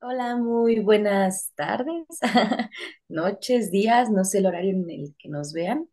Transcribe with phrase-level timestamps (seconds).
[0.00, 2.04] Hola, muy buenas tardes,
[3.08, 5.88] noches, días, no sé el horario en el que nos vean.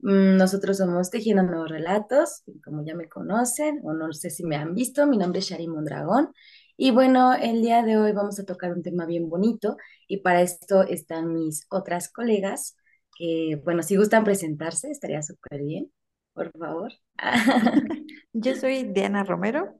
[0.00, 4.56] Mm, Nosotros somos Tejiendo Nuevos Relatos, como ya me conocen, o no sé si me
[4.56, 6.32] han visto, mi nombre es Shari Mondragón.
[6.76, 9.76] Y bueno, el día de hoy vamos a tocar un tema bien bonito
[10.08, 12.76] y para esto están mis otras colegas,
[13.18, 15.92] que bueno, si gustan presentarse, estaría súper bien,
[16.34, 16.92] por favor.
[18.32, 19.74] Yo soy Diana Romero,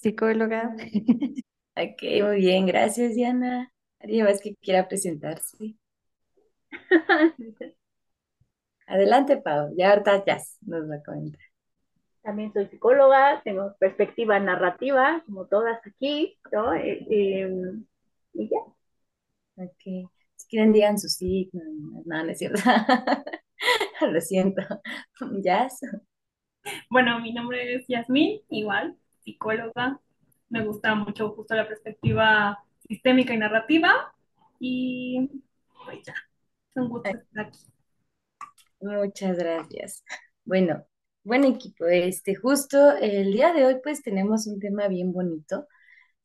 [0.00, 0.74] psicóloga.
[1.76, 3.72] Ok, muy bien, gracias Diana.
[4.00, 5.76] ¿Alguien más que quiera presentarse?
[8.86, 9.72] Adelante, Pau.
[9.78, 11.40] Ya ahorita ya nos va a comentar.
[12.22, 16.74] También soy psicóloga, tengo perspectiva narrativa, como todas aquí, ¿no?
[16.74, 17.72] Eh, eh,
[18.34, 18.58] y ya.
[19.64, 20.10] Ok.
[20.36, 21.62] Si quieren, digan su signo.
[22.04, 22.60] No, no es cierto.
[24.00, 24.62] Lo siento.
[25.42, 25.80] Jazz.
[26.90, 30.00] Bueno, mi nombre es Yasmín, igual, psicóloga.
[30.48, 34.12] Me gusta mucho justo la perspectiva sistémica y narrativa.
[34.58, 35.28] Y
[35.84, 36.14] pues ya,
[36.70, 37.60] es un gusto estar aquí.
[38.80, 40.04] Muchas gracias.
[40.44, 40.86] Bueno,
[41.24, 41.86] buen equipo.
[41.86, 45.66] Este, justo el día de hoy, pues tenemos un tema bien bonito.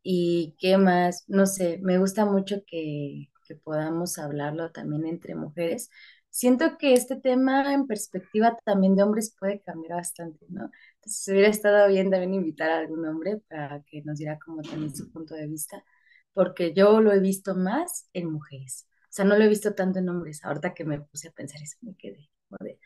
[0.04, 5.90] Y qué más, no sé, me gusta mucho que, que podamos hablarlo también entre mujeres.
[6.36, 10.70] Siento que este tema en perspectiva también de hombres puede cambiar bastante, ¿no?
[10.96, 14.94] Entonces, hubiera estado bien también invitar a algún hombre para que nos diera como también
[14.94, 15.82] su punto de vista,
[16.34, 18.86] porque yo lo he visto más en mujeres.
[19.04, 20.44] O sea, no lo he visto tanto en hombres.
[20.44, 22.80] Ahorita que me puse a pensar eso, me quedé, joder,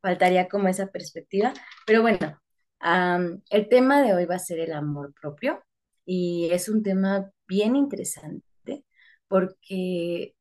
[0.00, 1.52] faltaría como esa perspectiva.
[1.86, 2.40] Pero bueno,
[2.78, 5.62] am, el tema de hoy va a ser el amor propio
[6.06, 8.86] y es un tema bien interesante
[9.28, 10.34] porque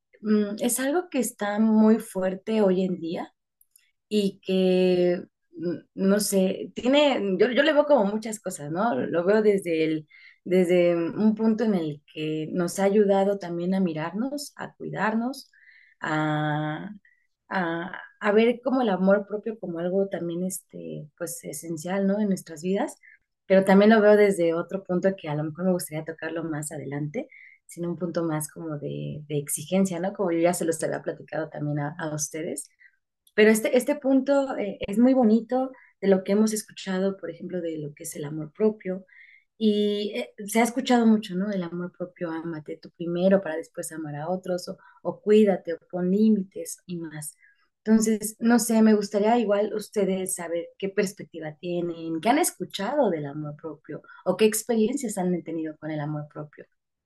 [0.61, 3.33] es algo que está muy fuerte hoy en día
[4.09, 5.23] y que,
[5.57, 8.95] mm, no sé, tiene, yo, yo le veo como muchas cosas, ¿no?
[8.95, 10.07] Lo veo desde el,
[10.43, 15.51] desde un punto en el que nos ha ayudado también a mirarnos, a cuidarnos,
[16.01, 16.89] a,
[17.49, 22.19] a, a ver como el amor propio como algo también, este, pues, esencial, ¿no?
[22.19, 22.95] En nuestras vidas,
[23.45, 26.71] pero también lo veo desde otro punto que a lo mejor me gustaría tocarlo más
[26.71, 27.27] adelante,
[27.67, 30.13] sino un punto más como de, de exigencia, ¿no?
[30.13, 32.69] Como yo ya se los había platicado también a, a ustedes
[33.33, 35.71] pero este, este punto eh, es muy bonito
[36.01, 39.05] de lo que hemos escuchado, por ejemplo, de lo que es el amor propio.
[39.57, 41.51] Y eh, se ha escuchado mucho, ¿no?
[41.51, 45.77] El amor propio, ámate tú primero para después amar a otros, o, o cuídate, o
[45.89, 47.35] pon límites y más.
[47.83, 53.25] Entonces, no sé, me gustaría igual ustedes saber qué perspectiva tienen, qué han escuchado del
[53.27, 56.65] amor propio, o qué experiencias han tenido con el amor propio.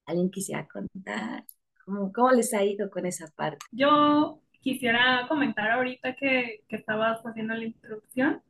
[0.09, 1.45] ¿Alguien quisiera contar?
[1.85, 3.59] ¿Cómo, les ha ido con esa parte?
[3.71, 8.41] Yo quisiera comentar ahorita que, que estabas haciendo la introducción,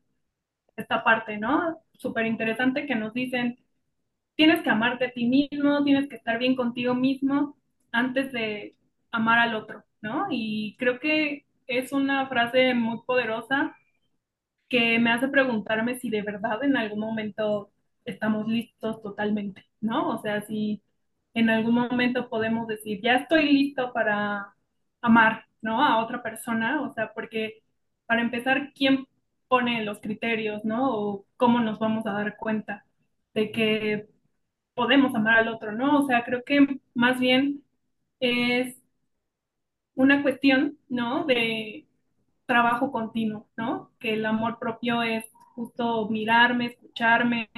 [0.78, 1.82] esta parte, ¿no?
[1.94, 3.60] Súper interesante que nos dicen,
[4.36, 7.58] tienes que amarte a ti mismo, tienes que estar bien contigo mismo
[7.92, 8.78] antes de
[9.12, 10.28] amar al otro, ¿no?
[10.32, 13.76] Y creo que es una frase muy poderosa
[14.70, 17.72] que me hace preguntarme si de verdad en algún momento
[18.06, 20.10] estamos listos totalmente, ¿no?
[20.10, 20.82] O sea, si
[21.34, 24.54] en algún momento podemos decir, ya estoy listo para
[25.02, 25.84] amar, ¿no?
[25.84, 27.64] A otra persona, o sea, porque
[28.06, 29.08] para empezar, ¿quién
[29.48, 30.92] pone los criterios, ¿no?
[30.94, 32.86] O cómo nos vamos a dar cuenta
[33.34, 34.10] de que
[34.76, 36.00] podemos amar al otro, ¿no?
[36.02, 37.64] O sea, creo que más bien
[38.20, 38.78] es
[39.96, 41.26] una cuestión, ¿no?
[41.26, 41.88] De
[42.46, 43.92] trabajo continuo, ¿no?
[44.00, 45.26] Que el amor propio es
[45.56, 47.50] justo mirarme, escucharme,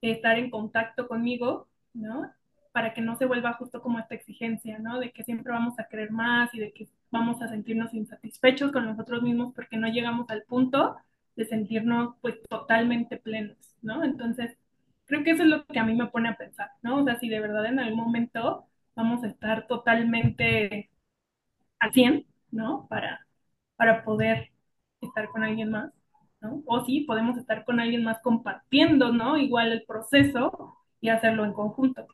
[0.00, 2.32] estar en contacto conmigo, ¿no?
[2.76, 5.00] Para que no se vuelva justo como esta exigencia, ¿no?
[5.00, 8.84] De que siempre vamos a querer más y de que vamos a sentirnos insatisfechos con
[8.84, 10.96] nosotros mismos porque no llegamos al punto
[11.36, 14.04] de sentirnos pues totalmente plenos, ¿no?
[14.04, 14.58] Entonces,
[15.06, 16.98] creo que eso es lo que a mí me pone a pensar, ¿no?
[16.98, 20.90] O sea, si de verdad en algún momento vamos a estar totalmente
[21.78, 22.86] al 100, ¿no?
[22.88, 23.26] Para,
[23.76, 24.52] para poder
[25.00, 25.92] estar con alguien más,
[26.42, 26.62] ¿no?
[26.66, 29.38] O sí, podemos estar con alguien más compartiendo, ¿no?
[29.38, 32.06] Igual el proceso y hacerlo en conjunto.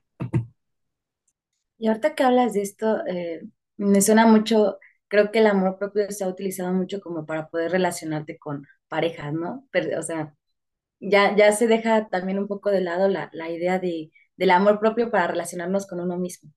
[1.83, 3.43] Y ahorita que hablas de esto, eh,
[3.77, 7.73] me suena mucho, creo que el amor propio se ha utilizado mucho como para poder
[7.73, 9.67] relacionarte con parejas, ¿no?
[9.73, 10.33] Pero, o sea,
[11.01, 14.81] ya, ya se deja también un poco de lado la, la idea de, del amor
[14.81, 16.51] propio para relacionarnos con uno mismo,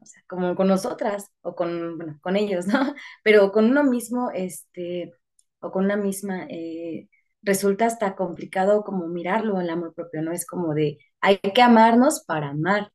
[0.00, 2.94] o sea, como con nosotras o con, bueno, con ellos, ¿no?
[3.24, 5.12] Pero con uno mismo, este,
[5.60, 7.08] o con una misma, eh,
[7.42, 10.32] resulta hasta complicado como mirarlo el amor propio, ¿no?
[10.32, 12.90] Es como de, hay que amarnos para amar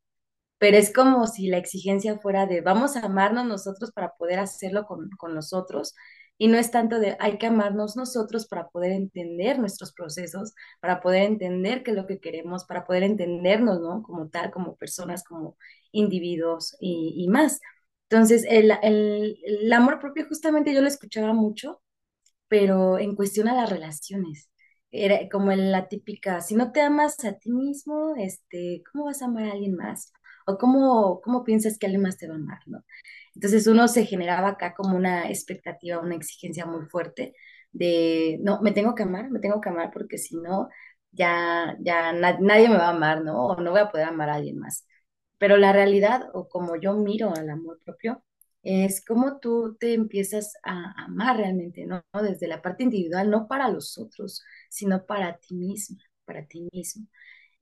[0.63, 4.85] pero es como si la exigencia fuera de vamos a amarnos nosotros para poder hacerlo
[4.85, 5.93] con, con los otros
[6.37, 11.01] Y no es tanto de hay que amarnos nosotros para poder entender nuestros procesos, para
[11.01, 14.01] poder entender qué es lo que queremos, para poder entendernos, ¿no?
[14.03, 15.57] Como tal, como personas, como
[15.91, 17.59] individuos y, y más.
[18.09, 21.81] Entonces, el, el, el amor propio justamente yo lo escuchaba mucho,
[22.47, 24.49] pero en cuestión a las relaciones.
[24.91, 29.25] Era como la típica, si no te amas a ti mismo, este, ¿cómo vas a
[29.25, 30.13] amar a alguien más?
[30.47, 32.83] O cómo, cómo piensas que alguien más te va a amar, ¿no?
[33.35, 37.35] Entonces uno se generaba acá como una expectativa, una exigencia muy fuerte
[37.71, 40.69] de, no, me tengo que amar, me tengo que amar porque si no,
[41.11, 43.47] ya, ya na- nadie me va a amar, ¿no?
[43.47, 44.85] O no voy a poder amar a alguien más.
[45.37, 48.23] Pero la realidad, o como yo miro al amor propio,
[48.63, 52.03] es cómo tú te empiezas a amar realmente, ¿no?
[52.13, 57.07] Desde la parte individual, no para los otros, sino para ti misma, para ti mismo.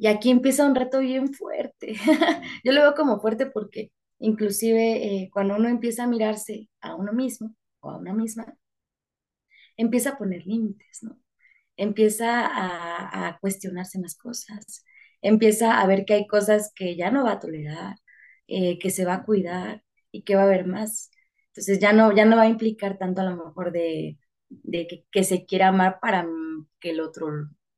[0.02, 1.94] Y aquí empieza un reto bien fuerte.
[2.64, 7.14] Yo lo veo como fuerte porque inclusive eh, cuando uno empieza a mirarse a uno
[7.14, 8.58] mismo o a una misma,
[9.78, 11.20] empieza a poner límites, ¿no?
[11.78, 12.48] Empieza
[13.28, 14.84] a, cuestionarse más cosas,
[15.22, 17.98] empieza a ver que hay cosas que ya no va a tolerar,
[18.48, 21.12] eh, que se va a cuidar y que va a haber más.
[21.50, 24.18] Entonces ya no, ya no va a implicar tanto a lo mejor de,
[24.50, 26.28] de que, que se quiera amar para
[26.80, 27.28] que el otro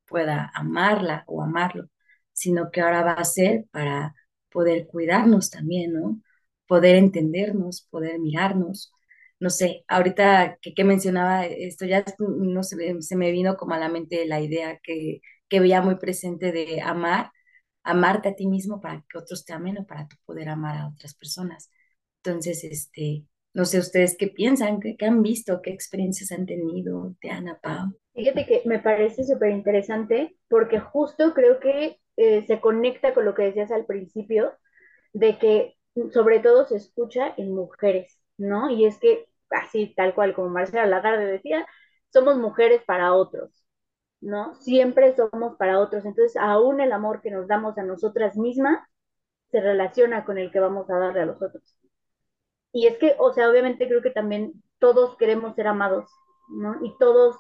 [0.06, 1.90] pueda amarla o amarlo,
[2.34, 4.16] sino que ahora va a ser para
[4.52, 6.22] poder cuidarnos también, ¿no?
[6.68, 8.92] Poder entendernos, poder mirarnos
[9.40, 13.90] no sé, ahorita que, que mencionaba esto, ya no se me vino como a la
[13.90, 15.20] mente la idea que,
[15.50, 17.32] que veía muy presente de amar,
[17.84, 20.88] amarte a ti mismo para que otros te amen o para tú poder amar a
[20.88, 21.70] otras personas.
[22.24, 27.14] Entonces, este, no sé ustedes qué piensan, qué, qué han visto, qué experiencias han tenido,
[27.22, 27.94] Diana, Pau.
[28.14, 33.36] Fíjate que me parece súper interesante porque justo creo que eh, se conecta con lo
[33.36, 34.54] que decías al principio,
[35.14, 35.78] de que
[36.14, 38.70] sobre todo se escucha en mujeres, ¿no?
[38.70, 41.68] Y es que así tal cual como Marcela Lagarde decía,
[42.12, 43.52] somos mujeres para otros,
[44.22, 44.56] ¿no?
[44.56, 46.06] Siempre somos para otros.
[46.06, 48.88] Entonces, aún el amor que nos damos a nosotras mismas
[49.52, 51.78] se relaciona con el que vamos a darle a los otros.
[52.72, 56.10] Y es que, o sea, obviamente creo que también todos queremos ser amados,
[56.50, 56.84] ¿no?
[56.84, 57.36] Y todos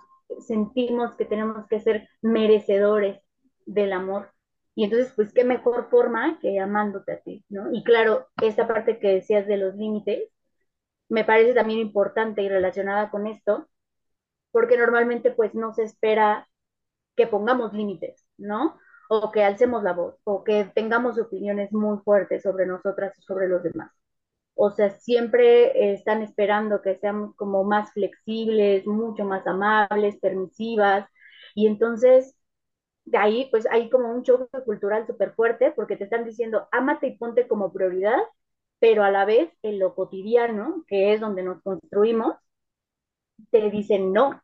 [0.47, 3.21] sentimos que tenemos que ser merecedores
[3.65, 4.32] del amor.
[4.75, 7.71] Y entonces, pues, qué mejor forma que amándote a ti, ¿no?
[7.73, 10.29] Y claro, esta parte que decías de los límites,
[11.09, 13.67] me parece también importante y relacionada con esto,
[14.51, 16.47] porque normalmente, pues, no se espera
[17.15, 18.79] que pongamos límites, ¿no?
[19.09, 23.47] O que alcemos la voz, o que tengamos opiniones muy fuertes sobre nosotras y sobre
[23.49, 23.91] los demás.
[24.55, 31.07] O sea, siempre están esperando que sean como más flexibles, mucho más amables, permisivas.
[31.55, 32.35] Y entonces,
[33.05, 37.07] de ahí, pues hay como un choque cultural súper fuerte porque te están diciendo, ámate
[37.07, 38.17] y ponte como prioridad,
[38.79, 42.35] pero a la vez en lo cotidiano, que es donde nos construimos,
[43.51, 44.41] te dicen no.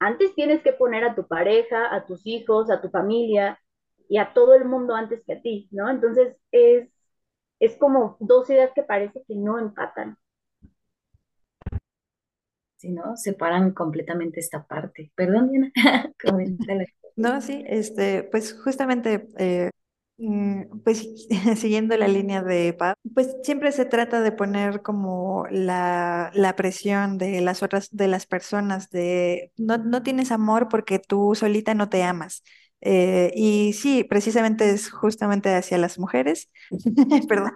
[0.00, 3.60] Antes tienes que poner a tu pareja, a tus hijos, a tu familia
[4.08, 5.90] y a todo el mundo antes que a ti, ¿no?
[5.90, 6.90] Entonces es
[7.60, 10.18] es como dos ideas que parece que no empatan.
[12.76, 15.10] Si no, separan completamente esta parte.
[15.14, 15.72] Perdón, Diana,
[16.22, 16.86] coméntale.
[17.16, 19.70] No, sí, este, pues justamente, eh,
[20.18, 21.06] mm, pues
[21.60, 27.18] siguiendo la línea de Pab, pues siempre se trata de poner como la, la presión
[27.18, 31.88] de las otras, de las personas, de no, no tienes amor porque tú solita no
[31.88, 32.42] te amas.
[32.84, 36.50] Eh, y sí, precisamente es justamente hacia las mujeres,
[37.28, 37.52] perdón,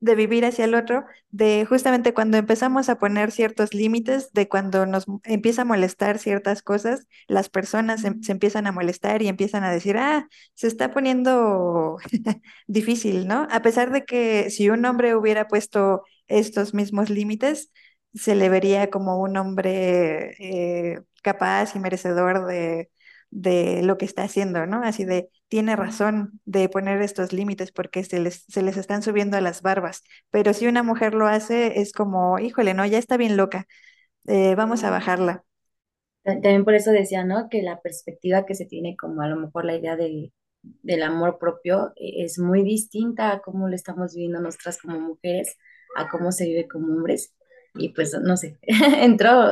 [0.00, 4.84] de vivir hacia el otro, de justamente cuando empezamos a poner ciertos límites, de cuando
[4.86, 9.70] nos empieza a molestar ciertas cosas, las personas se empiezan a molestar y empiezan a
[9.72, 11.96] decir, ah, se está poniendo
[12.66, 13.48] difícil, ¿no?
[13.50, 17.72] A pesar de que si un hombre hubiera puesto estos mismos límites,
[18.14, 22.90] se le vería como un hombre eh, capaz y merecedor de,
[23.30, 24.82] de lo que está haciendo, ¿no?
[24.82, 29.36] Así de, tiene razón de poner estos límites porque se les, se les están subiendo
[29.36, 30.02] a las barbas.
[30.30, 33.66] Pero si una mujer lo hace, es como, híjole, no, ya está bien loca,
[34.26, 35.44] eh, vamos a bajarla.
[36.22, 37.48] Ta- También por eso decía, ¿no?
[37.48, 40.32] Que la perspectiva que se tiene como a lo mejor la idea de,
[40.62, 45.56] del amor propio eh, es muy distinta a cómo lo estamos viviendo nosotras como mujeres,
[45.96, 47.34] a cómo se vive como hombres.
[47.74, 48.58] Y pues, no sé,
[49.02, 49.50] entró,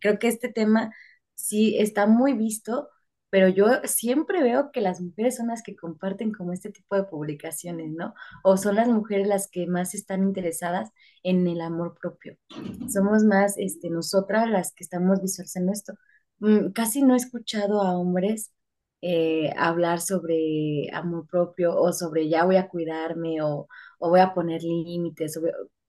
[0.00, 0.92] creo que este tema
[1.34, 2.88] sí está muy visto,
[3.30, 7.04] pero yo siempre veo que las mujeres son las que comparten como este tipo de
[7.04, 8.14] publicaciones, ¿no?
[8.44, 10.90] O son las mujeres las que más están interesadas
[11.22, 12.36] en el amor propio
[12.88, 15.94] somos más este, nosotras las que estamos visualizando esto.
[16.38, 18.52] Mm, casi no he escuchado a hombres
[19.02, 23.68] eh, hablar sobre amor propio o sobre ya voy a cuidarme o,
[23.98, 25.38] o voy a poner límites.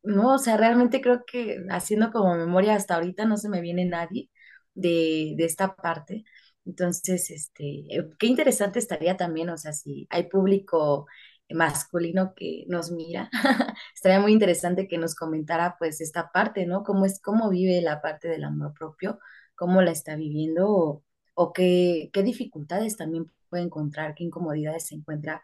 [0.03, 3.85] no, o sea, realmente creo que haciendo como memoria hasta ahorita no se me viene
[3.85, 4.29] nadie
[4.73, 6.23] de, de esta parte.
[6.65, 11.07] Entonces, este, eh, qué interesante estaría también, o sea, si hay público
[11.49, 13.29] masculino que nos mira,
[13.95, 16.83] estaría muy interesante que nos comentara pues esta parte, ¿no?
[16.83, 19.19] Cómo es, cómo vive la parte del amor propio,
[19.55, 21.03] cómo la está viviendo
[21.33, 25.41] o, qué, qué dificultades también puede encontrar, qué incomodidades se encuentra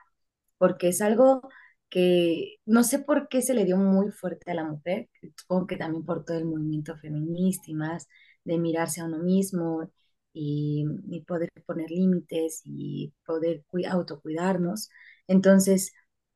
[0.57, 1.49] porque es algo
[1.89, 5.77] que no sé por qué se le dio muy fuerte a la mujer, supongo que
[5.77, 8.07] también por todo el movimiento feminista y más,
[8.43, 9.91] de mirarse a uno mismo
[10.37, 14.89] y, y poder poner límites y poder cui- autocuidarnos.
[15.27, 15.93] Entonces,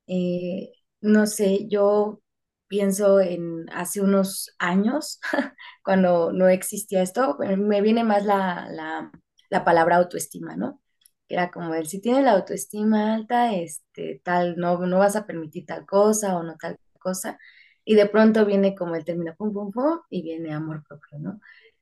[0.07, 2.21] eh, no sé, yo
[2.67, 5.19] pienso en hace unos años,
[5.83, 9.11] cuando no existía esto, me viene más la, la,
[9.49, 10.81] la palabra autoestima, ¿no?
[11.27, 15.25] que era como el, si tienes la autoestima alta, este, tal, no, no vas a
[15.25, 17.37] permitir tal cosa o no tal cosa,
[17.85, 21.39] y de pronto viene como el término pum, pum, pum, y viene amor propio, ¿no?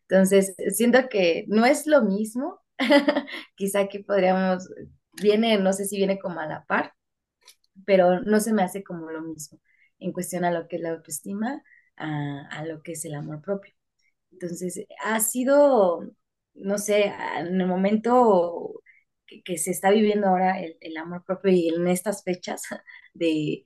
[0.10, 2.60] Entonces, siento que no es lo mismo,
[3.56, 4.70] quizá aquí podríamos,
[5.22, 6.94] viene, no sé si viene como a la par,
[7.86, 9.60] pero no se me hace como lo mismo
[10.00, 11.62] en cuestión a lo que es la autoestima,
[11.98, 13.74] a, a lo que es el amor propio.
[14.32, 16.02] Entonces, ha sido,
[16.56, 18.82] no sé, en el momento
[19.26, 22.64] que, que se está viviendo ahora el, el amor propio y en estas fechas
[23.14, 23.66] de,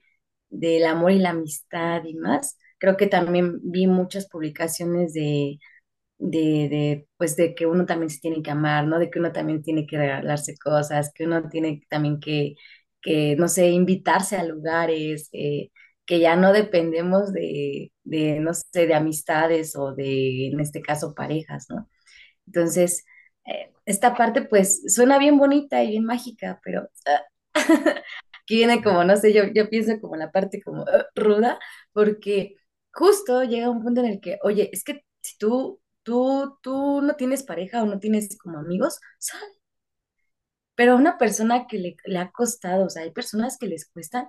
[0.49, 5.59] del amor y la amistad y más, creo que también vi muchas publicaciones de,
[6.23, 6.39] de,
[6.69, 8.99] de, pues de que uno también se tiene que amar, ¿no?
[8.99, 12.55] De que uno también tiene que regalarse cosas, que uno tiene también que,
[13.01, 15.69] que no sé, invitarse a lugares, eh,
[16.05, 21.13] que ya no dependemos de, de, no sé, de amistades o de, en este caso,
[21.15, 21.89] parejas, ¿no?
[22.47, 23.05] Entonces,
[23.45, 26.89] eh, esta parte pues suena bien bonita y bien mágica, pero
[28.43, 31.59] aquí viene como, no sé, yo, yo pienso como la parte como ah, ruda,
[31.93, 32.55] porque
[32.93, 37.15] justo llega un punto en el que, oye, es que si tú, tú, tú no
[37.15, 39.39] tienes pareja o no tienes como amigos, sal.
[40.75, 43.89] Pero a una persona que le, le ha costado, o sea, hay personas que les
[43.89, 44.27] cuestan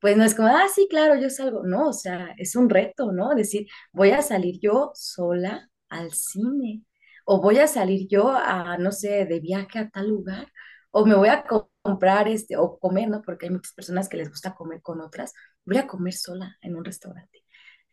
[0.00, 1.62] pues no es como, ah, sí, claro, yo salgo.
[1.64, 3.34] No, o sea, es un reto, ¿no?
[3.36, 6.84] Decir, voy a salir yo sola al cine,
[7.26, 10.52] o voy a salir yo a, no sé, de viaje a tal lugar,
[10.90, 13.22] o me voy a co- comprar este, o comer, ¿no?
[13.22, 15.34] Porque hay muchas personas que les gusta comer con otras.
[15.66, 17.44] Voy a comer sola en un restaurante,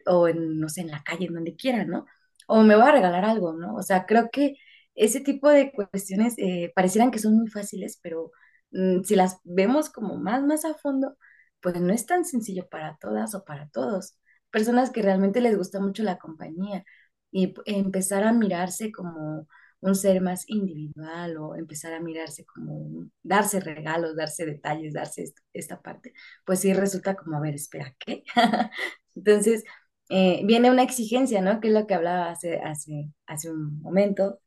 [0.07, 2.05] o en, no sé, en la calle, en donde quiera, ¿no?
[2.47, 3.75] O me voy a regalar algo, ¿no?
[3.75, 4.55] O sea, creo que
[4.95, 8.31] ese tipo de cuestiones eh, parecieran que son muy fáciles, pero
[8.71, 11.17] mm, si las vemos como más, más a fondo,
[11.61, 14.17] pues no es tan sencillo para todas o para todos.
[14.51, 16.83] Personas que realmente les gusta mucho la compañía
[17.31, 19.47] y empezar a mirarse como
[19.81, 25.39] un ser más individual o empezar a mirarse como darse regalos, darse detalles, darse est-
[25.53, 26.13] esta parte,
[26.45, 28.23] pues sí resulta como, a ver, espera, ¿qué?
[29.15, 29.63] Entonces,
[30.09, 31.59] eh, viene una exigencia, ¿no?
[31.59, 34.39] Que es lo que hablaba hace, hace, hace un momento,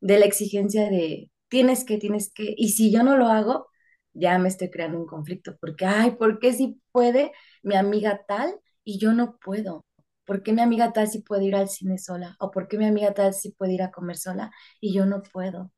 [0.00, 3.68] de la exigencia de tienes que, tienes que, y si yo no lo hago,
[4.12, 7.32] ya me estoy creando un conflicto, porque, ay, ¿por qué si puede
[7.62, 9.84] mi amiga tal y yo no puedo?
[10.24, 12.36] ¿Por qué mi amiga tal sí puede ir al cine sola?
[12.40, 15.22] ¿O por qué mi amiga tal sí puede ir a comer sola y yo no
[15.22, 15.72] puedo?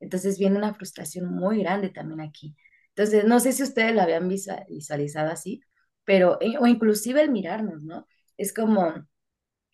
[0.00, 2.56] Entonces viene una frustración muy grande también aquí.
[2.90, 5.60] Entonces, no sé si ustedes lo habían visualizado así,
[6.04, 8.06] pero, eh, o inclusive el mirarnos, ¿no?
[8.36, 8.94] Es como,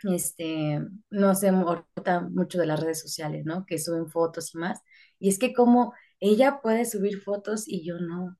[0.04, 3.66] este, no sé, ahorita mucho de las redes sociales, ¿no?
[3.66, 4.80] Que suben fotos y más.
[5.18, 8.38] Y es que como ella puede subir fotos y yo no.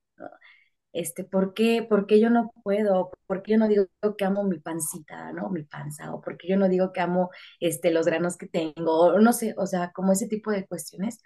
[0.93, 3.11] Este, ¿por qué, por qué yo no puedo?
[3.25, 3.87] ¿Por qué yo no digo
[4.17, 5.49] que amo mi pancita, ¿no?
[5.49, 7.29] Mi panza, o por qué yo no digo que amo,
[7.61, 11.21] este, los granos que tengo, o no sé, o sea, como ese tipo de cuestiones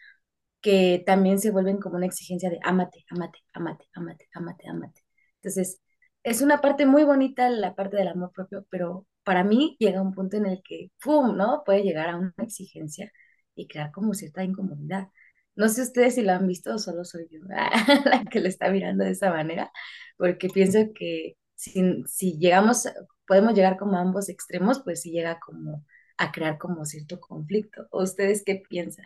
[0.61, 5.01] que también se vuelven como una exigencia de ámate, ámate, ámate, ámate, ámate, ámate.
[5.37, 5.81] Entonces,
[6.25, 10.11] es una parte muy bonita la parte del amor propio, pero para mí llega un
[10.11, 11.61] punto en el que, ¡pum!, ¿no?
[11.63, 13.11] Puede llegar a una exigencia
[13.53, 15.09] y crear como cierta incomodidad.
[15.55, 18.71] No sé ustedes si lo han visto o solo soy yo la que lo está
[18.71, 19.71] mirando de esa manera,
[20.17, 22.87] porque pienso que si, si llegamos,
[23.27, 25.85] podemos llegar como a ambos extremos, pues sí llega como
[26.17, 27.87] a crear como cierto conflicto.
[27.91, 29.05] ¿O ustedes qué piensan?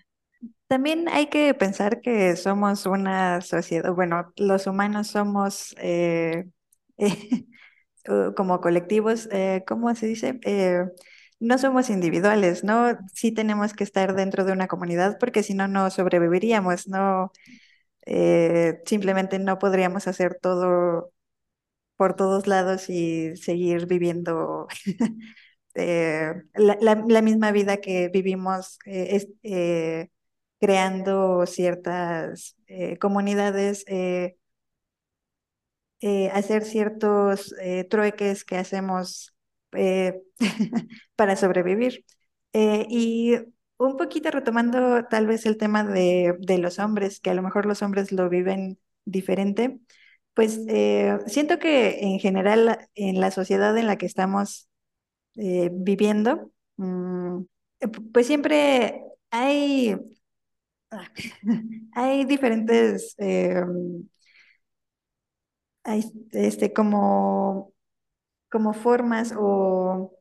[0.67, 6.45] También hay que pensar que somos una sociedad, bueno, los humanos somos eh,
[8.35, 10.39] como colectivos, eh, ¿cómo se dice?
[10.45, 10.83] Eh,
[11.39, 12.97] no somos individuales, ¿no?
[13.13, 17.31] Sí tenemos que estar dentro de una comunidad porque si no, no sobreviviríamos, no,
[18.05, 21.11] eh, simplemente no podríamos hacer todo
[21.97, 24.67] por todos lados y seguir viviendo
[26.55, 29.27] la, misma vida que vivimos, es-
[30.59, 32.55] creando ciertas
[32.99, 33.85] comunidades,
[36.01, 39.35] eh, hacer ciertos eh, trueques que hacemos
[39.73, 40.21] eh,
[41.15, 42.05] para sobrevivir.
[42.53, 43.35] Eh, y
[43.77, 47.65] un poquito retomando tal vez el tema de, de los hombres, que a lo mejor
[47.65, 49.79] los hombres lo viven diferente,
[50.33, 50.59] pues
[51.27, 54.69] siento que en general en la sociedad en la que estamos
[55.35, 57.43] viviendo, mm,
[58.13, 59.95] pues siempre hay,
[61.93, 63.63] hay diferentes, hay,
[66.31, 67.73] este, como,
[68.51, 70.13] como formas o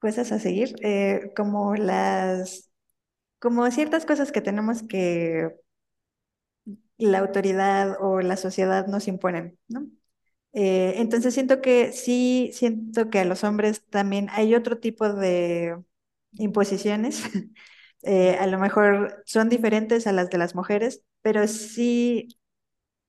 [0.00, 2.70] cosas a seguir, eh, como las,
[3.40, 5.50] como ciertas cosas que tenemos que
[6.98, 9.86] la autoridad o la sociedad nos imponen, ¿no?
[10.54, 15.78] Eh, entonces siento que sí, siento que a los hombres también hay otro tipo de
[16.32, 17.22] imposiciones.
[18.04, 22.28] Eh, a lo mejor son diferentes a las de las mujeres, pero sí,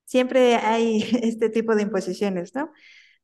[0.04, 2.72] siempre hay este tipo de imposiciones, ¿no?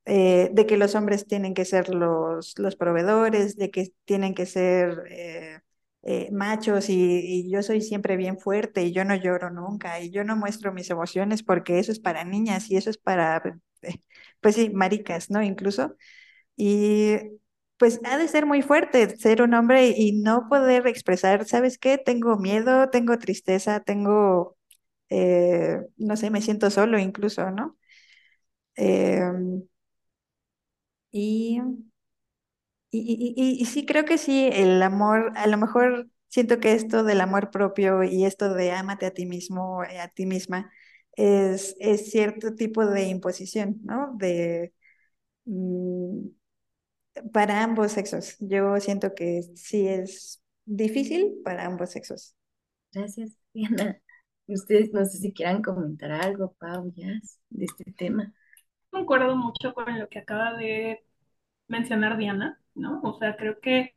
[0.07, 4.47] Eh, de que los hombres tienen que ser los, los proveedores, de que tienen que
[4.47, 5.61] ser eh,
[6.03, 6.97] eh, machos y,
[7.47, 10.73] y yo soy siempre bien fuerte y yo no lloro nunca y yo no muestro
[10.73, 13.43] mis emociones porque eso es para niñas y eso es para,
[14.41, 15.43] pues sí, maricas, ¿no?
[15.43, 15.97] Incluso.
[16.57, 17.17] Y
[17.79, 21.99] pues ha de ser muy fuerte ser un hombre y no poder expresar, ¿sabes qué?
[21.99, 24.57] Tengo miedo, tengo tristeza, tengo,
[25.11, 27.76] eh, no sé, me siento solo incluso, ¿no?
[28.76, 29.62] Em,
[31.12, 31.61] y,
[32.90, 37.05] y, y, y- sí, creo que sí, el amor, a lo mejor siento que esto
[37.05, 40.73] del amor propio y esto de ámate a ti mismo, eh, a ti misma,
[41.17, 44.14] es, es cierto tipo de imposición, ¿no?
[44.19, 44.73] De,
[45.47, 46.29] mm,
[47.33, 48.37] para ambos sexos.
[48.40, 52.35] Yo siento que sí es difícil para ambos sexos.
[52.93, 54.00] Gracias, Diana.
[54.54, 58.33] Ustedes no sé si quieran comentar algo, Pau, Jazz, de este tema.
[58.90, 61.04] Concuerdo mucho con lo que acaba de
[61.69, 63.00] mencionar Diana, ¿no?
[63.02, 63.95] O sea, creo que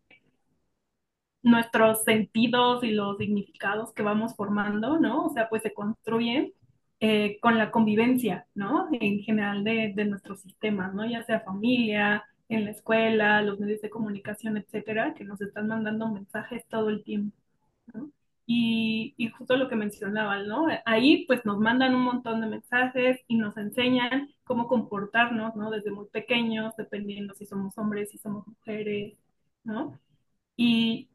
[1.42, 5.26] nuestros sentidos y los significados que vamos formando, ¿no?
[5.26, 6.54] O sea, pues se construyen
[7.00, 8.88] eh, con la convivencia, ¿no?
[8.94, 11.06] En general de, de nuestros sistemas, ¿no?
[11.06, 16.08] Ya sea familia, en la escuela, los medios de comunicación, etcétera, que nos están mandando
[16.08, 17.36] mensajes todo el tiempo,
[17.94, 18.10] ¿no?
[18.46, 20.68] Y, y justo lo que mencionaban, ¿no?
[20.86, 25.72] Ahí pues nos mandan un montón de mensajes y nos enseñan cómo comportarnos, ¿no?
[25.72, 29.18] Desde muy pequeños, dependiendo si somos hombres, si somos mujeres,
[29.64, 29.98] ¿no?
[30.58, 31.10] Y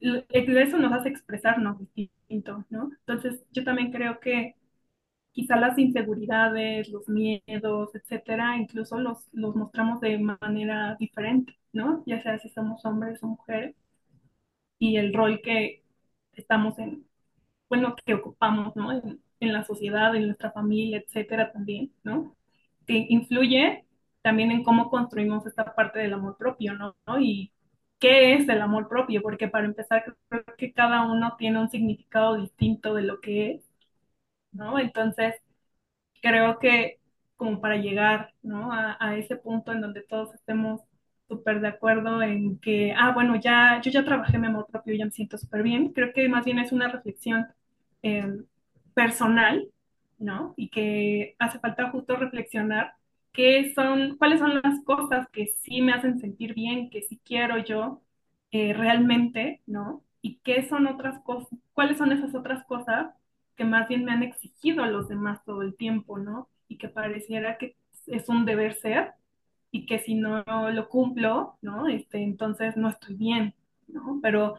[0.00, 2.90] lo- eso nos hace expresarnos distinto, ¿no?
[3.06, 4.56] Entonces, yo también creo que
[5.32, 12.02] quizá las inseguridades, los miedos, etcétera, incluso los, los mostramos de manera diferente, ¿no?
[12.06, 13.76] Ya sea si somos hombres o mujeres,
[14.78, 15.81] y el rol que
[16.34, 17.06] estamos en,
[17.68, 18.92] bueno, que ocupamos, ¿no?
[18.92, 22.36] En, en la sociedad, en nuestra familia, etcétera, también, ¿no?
[22.86, 23.86] Que influye
[24.22, 26.96] también en cómo construimos esta parte del amor propio, ¿no?
[27.20, 27.52] Y
[27.98, 32.36] qué es el amor propio, porque para empezar, creo que cada uno tiene un significado
[32.36, 33.64] distinto de lo que es,
[34.52, 34.78] ¿no?
[34.78, 35.34] Entonces,
[36.22, 37.00] creo que
[37.36, 38.72] como para llegar, ¿no?
[38.72, 40.82] A, a ese punto en donde todos estemos
[41.32, 45.06] súper de acuerdo en que, ah, bueno, ya, yo ya trabajé mi amor propio, ya
[45.06, 45.92] me siento súper bien.
[45.92, 47.46] Creo que más bien es una reflexión
[48.02, 48.42] eh,
[48.94, 49.68] personal,
[50.18, 50.54] ¿no?
[50.56, 52.94] Y que hace falta justo reflexionar
[53.32, 57.58] qué son, cuáles son las cosas que sí me hacen sentir bien, que sí quiero
[57.58, 58.02] yo
[58.50, 60.02] eh, realmente, ¿no?
[60.20, 63.14] Y qué son otras cosas, cuáles son esas otras cosas
[63.56, 66.48] que más bien me han exigido los demás todo el tiempo, ¿no?
[66.68, 69.14] Y que pareciera que es un deber ser
[69.72, 71.88] y que si no lo cumplo, ¿no?
[71.88, 73.54] Este, entonces no estoy bien,
[73.88, 74.20] ¿no?
[74.22, 74.56] Pero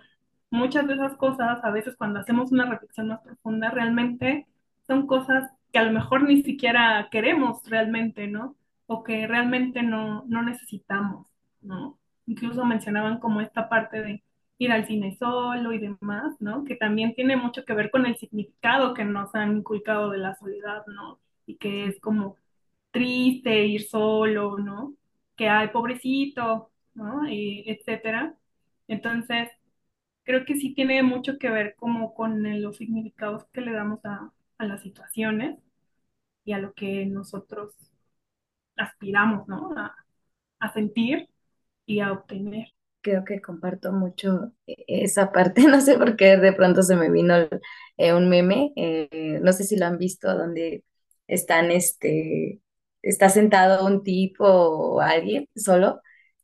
[0.49, 4.47] muchas de esas cosas, a veces cuando hacemos una reflexión más profunda, realmente
[4.87, 8.55] son cosas que a lo mejor ni siquiera queremos realmente, ¿no?
[8.87, 11.27] O que realmente no, no necesitamos,
[11.61, 11.97] ¿no?
[12.27, 14.23] Incluso mencionaban como esta parte de
[14.57, 16.63] ir al cine solo y demás, ¿no?
[16.63, 20.35] Que también tiene mucho que ver con el significado que nos han inculcado de la
[20.35, 21.19] soledad, ¿no?
[21.45, 22.37] Y que es como
[22.91, 24.95] triste ir solo, ¿no?
[25.37, 27.27] Que hay pobrecito, ¿no?
[27.29, 28.35] Y etcétera.
[28.87, 29.49] Entonces,
[30.23, 34.31] creo que sí tiene mucho que ver como con los significados que le damos a,
[34.59, 35.59] a las situaciones
[36.45, 37.75] y a lo que nosotros
[38.77, 39.71] aspiramos, ¿no?
[39.77, 39.95] A,
[40.59, 41.29] a sentir
[41.85, 42.73] y a obtener.
[43.01, 47.35] Creo que comparto mucho esa parte, no sé por qué de pronto se me vino
[47.97, 50.83] eh, un meme, eh, no sé si lo han visto, donde
[51.27, 52.61] están, este,
[53.03, 56.01] está sentado un tipo o alguien solo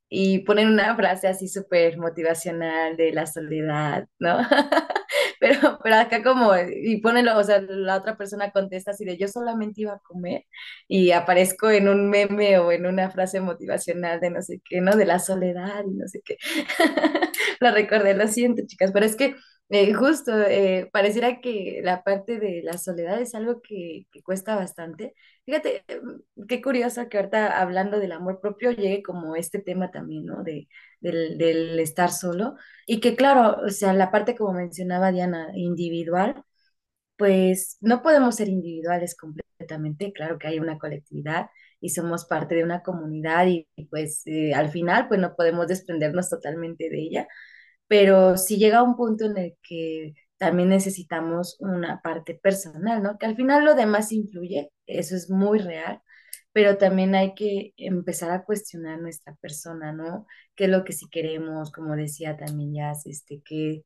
[0.10, 4.39] y ponen una frase así súper motivacional de la soledad, ¿no?
[5.39, 9.28] pero, pero acá como, y ponelo, o sea, la otra persona contesta así de yo
[9.28, 10.45] solamente iba a comer
[10.88, 14.95] y aparezco en un meme o en una frase motivacional de no sé qué, ¿no?
[14.95, 16.38] De la soledad y no sé qué.
[17.60, 19.36] Lo recordé, lo siento, chicas, pero es que
[19.69, 24.55] eh, justo, eh, pareciera que la parte de la soledad es algo que, que cuesta
[24.55, 25.13] bastante.
[25.45, 25.84] Fíjate,
[26.38, 30.43] mm, qué curioso que ahorita hablando del amor propio llegue como este tema también, ¿no?
[30.43, 30.67] De,
[31.01, 32.55] del, del estar solo.
[32.88, 36.43] Y que claro, o sea, la parte como mencionaba Diana, individual,
[37.17, 41.49] pues no podemos ser individuales completamente, claro que hay una colectividad
[41.82, 45.67] y somos parte de una comunidad y, y, pues eh, al final pues no podemos
[45.67, 47.27] desprendernos totalmente de ella
[47.89, 53.17] pero si llega un punto en el que también necesitamos una parte personal, ¿no?
[53.19, 56.02] Que al final lo demás influye, eso es muy real,
[56.54, 60.28] pero también hay que empezar a cuestionar nuestra persona, ¿no?
[60.56, 61.71] ¿Qué es lo que sí queremos?
[61.71, 63.84] Como decía también ya, este, qué,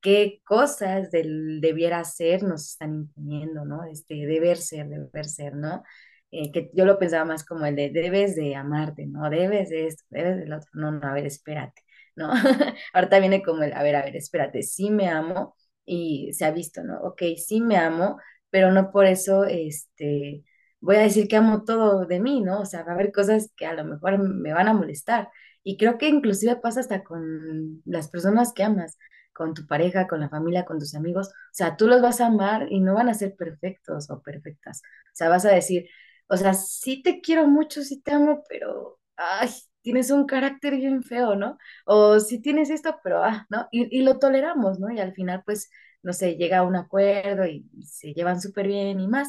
[0.00, 3.84] qué cosas del debiera ser nos están imponiendo, ¿no?
[3.84, 5.82] Este, deber ser, deber ser, ¿no?
[6.30, 9.28] Eh, que yo lo pensaba más como el de debes de amarte, ¿no?
[9.30, 10.70] Debes de esto, debes del otro.
[10.74, 11.81] No, no, a ver, espérate
[12.16, 12.32] ¿no?
[12.92, 16.50] Ahorita viene como el, a ver, a ver, espérate, sí me amo y se ha
[16.50, 17.00] visto, ¿no?
[17.02, 18.18] Ok, sí me amo,
[18.50, 20.44] pero no por eso, este,
[20.80, 22.60] voy a decir que amo todo de mí, ¿no?
[22.60, 25.28] O sea, va a haber cosas que a lo mejor me van a molestar.
[25.62, 28.98] Y creo que inclusive pasa hasta con las personas que amas,
[29.32, 31.28] con tu pareja, con la familia, con tus amigos.
[31.28, 34.82] O sea, tú los vas a amar y no van a ser perfectos o perfectas.
[35.12, 35.88] O sea, vas a decir,
[36.28, 39.50] o sea, sí te quiero mucho, sí te amo, pero, ay,
[39.82, 41.58] tienes un carácter bien feo, ¿no?
[41.86, 43.68] O si tienes esto, pero, ah, ¿no?
[43.70, 44.90] Y, lo toleramos, ¿no?
[44.92, 45.70] Y al final, pues,
[46.02, 49.28] no sé, llega a un acuerdo y, y se llevan súper bien y más.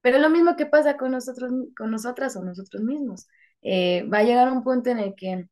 [0.00, 3.26] Pero lo mismo que pasa con nosotros, con nosotras o nosotros mismos.
[3.62, 5.48] Eh, va a llegar un punto en el que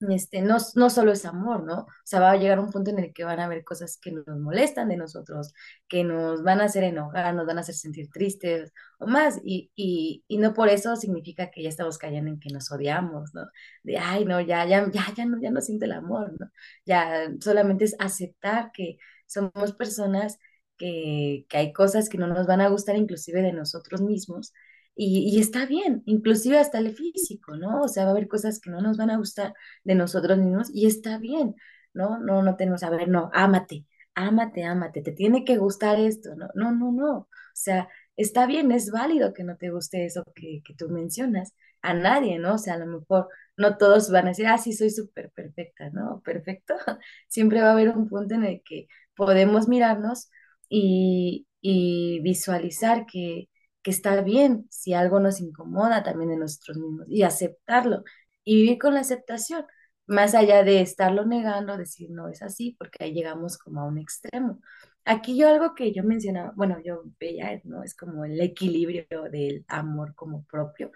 [0.00, 1.80] este, no, no solo es amor, ¿no?
[1.82, 4.12] O sea, va a llegar un punto en el que van a haber cosas que
[4.12, 5.52] nos molestan de nosotros,
[5.88, 9.70] que nos van a hacer enojar, nos van a hacer sentir tristes o más, y,
[9.76, 13.46] y, y no por eso significa que ya estamos cayendo en que nos odiamos, ¿no?
[13.82, 16.50] De, ay, no, ya, ya, ya, ya no, ya no siente el amor, ¿no?
[16.86, 20.38] Ya solamente es aceptar que somos personas
[20.76, 24.52] que, que hay cosas que no nos van a gustar inclusive de nosotros mismos
[25.00, 27.82] y, está bien, inclusive hasta el físico, ¿no?
[27.82, 30.70] O sea, va a haber cosas que no nos van a gustar de nosotros mismos
[30.74, 31.54] y está bien,
[31.94, 32.18] ¿no?
[32.18, 36.48] No, no tenemos, a ver, no, ámate, ámate, ámate, te tiene que gustar esto, ¿no?
[36.54, 37.16] No, no, no.
[37.18, 41.54] O sea, está bien, es válido que no te guste eso que, que tú mencionas.
[41.80, 42.54] A nadie, ¿no?
[42.54, 45.90] O sea, a lo mejor no todos van a decir, ah, sí, soy súper perfecta,
[45.90, 46.20] ¿no?
[46.24, 46.74] Perfecto.
[47.28, 50.28] Siempre va a haber un punto en el que podemos mirarnos
[50.68, 53.48] y, y visualizar que
[53.88, 58.04] que está bien si algo nos incomoda también de nosotros mismos y aceptarlo
[58.44, 59.64] y vivir con la aceptación,
[60.06, 63.98] más allá de estarlo negando, decir no es así, porque ahí llegamos como a un
[63.98, 64.60] extremo.
[65.04, 67.82] Aquí yo algo que yo mencionaba, bueno, yo veía, ¿no?
[67.82, 70.92] Es como el equilibrio del amor como propio,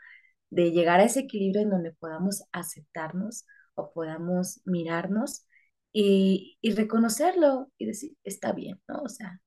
[0.51, 5.47] de llegar a ese equilibrio en donde podamos aceptarnos o podamos mirarnos
[5.93, 9.03] y, y reconocerlo y decir, está bien, ¿no?
[9.03, 9.41] O sea,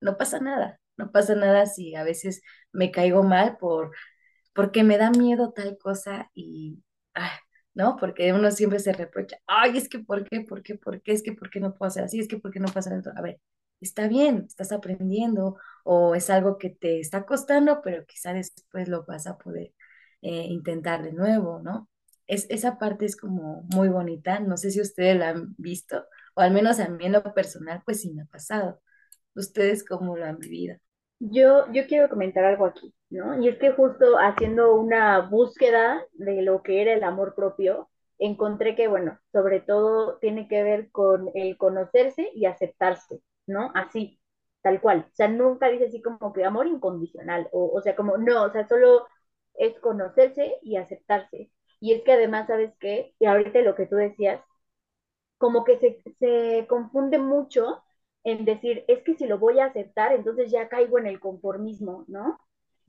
[0.00, 3.92] no pasa nada, no pasa nada si a veces me caigo mal por,
[4.54, 6.82] porque me da miedo tal cosa y,
[7.74, 7.96] ¿no?
[7.96, 10.40] Porque uno siempre se reprocha, ay, es que ¿por qué?
[10.42, 10.76] ¿Por qué?
[10.76, 11.12] ¿Por qué?
[11.12, 12.20] Es que ¿por qué no puedo hacer así?
[12.20, 13.10] Es que ¿por qué no pasa esto?
[13.16, 13.40] A ver,
[13.80, 19.04] está bien, estás aprendiendo o es algo que te está costando, pero quizá después lo
[19.04, 19.72] vas a poder
[20.22, 21.88] eh, intentar de nuevo, ¿no?
[22.26, 26.40] Es, esa parte es como muy bonita, no sé si ustedes la han visto, o
[26.40, 28.80] al menos a mí en lo personal, pues sí me ha pasado.
[29.34, 30.76] ¿Ustedes cómo lo han vivido?
[31.26, 33.40] Yo, yo quiero comentar algo aquí, ¿no?
[33.40, 38.76] Y es que justo haciendo una búsqueda de lo que era el amor propio, encontré
[38.76, 43.70] que, bueno, sobre todo tiene que ver con el conocerse y aceptarse, ¿no?
[43.74, 44.20] Así,
[44.62, 45.06] tal cual.
[45.10, 48.52] O sea, nunca dice así como que amor incondicional, o, o sea, como, no, o
[48.52, 49.06] sea, solo
[49.54, 51.50] es conocerse y aceptarse.
[51.80, 53.14] Y es que además, ¿sabes qué?
[53.18, 54.42] Y ahorita lo que tú decías,
[55.38, 57.83] como que se, se confunde mucho
[58.24, 62.04] en decir, es que si lo voy a aceptar, entonces ya caigo en el conformismo,
[62.08, 62.38] ¿no?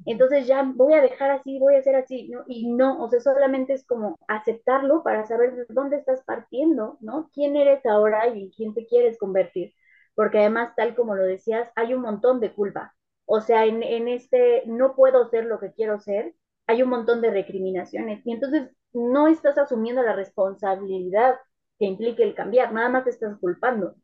[0.05, 2.43] Entonces ya voy a dejar así, voy a hacer así, ¿no?
[2.47, 7.29] Y no, o sea, solamente es como aceptarlo para saber de dónde estás partiendo, ¿no?
[7.33, 9.73] ¿Quién eres ahora y quién te quieres convertir?
[10.15, 12.95] Porque además, tal como lo decías, hay un montón de culpa.
[13.25, 16.35] O sea, en, en este no puedo ser lo que quiero ser,
[16.67, 18.21] hay un montón de recriminaciones.
[18.25, 21.35] Y entonces no estás asumiendo la responsabilidad
[21.79, 23.95] que implique el cambiar, nada más te estás culpando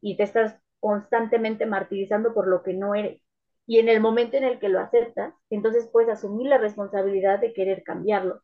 [0.00, 3.20] y te estás constantemente martirizando por lo que no eres.
[3.66, 7.52] Y en el momento en el que lo aceptas, entonces puedes asumir la responsabilidad de
[7.54, 8.42] querer cambiarlo.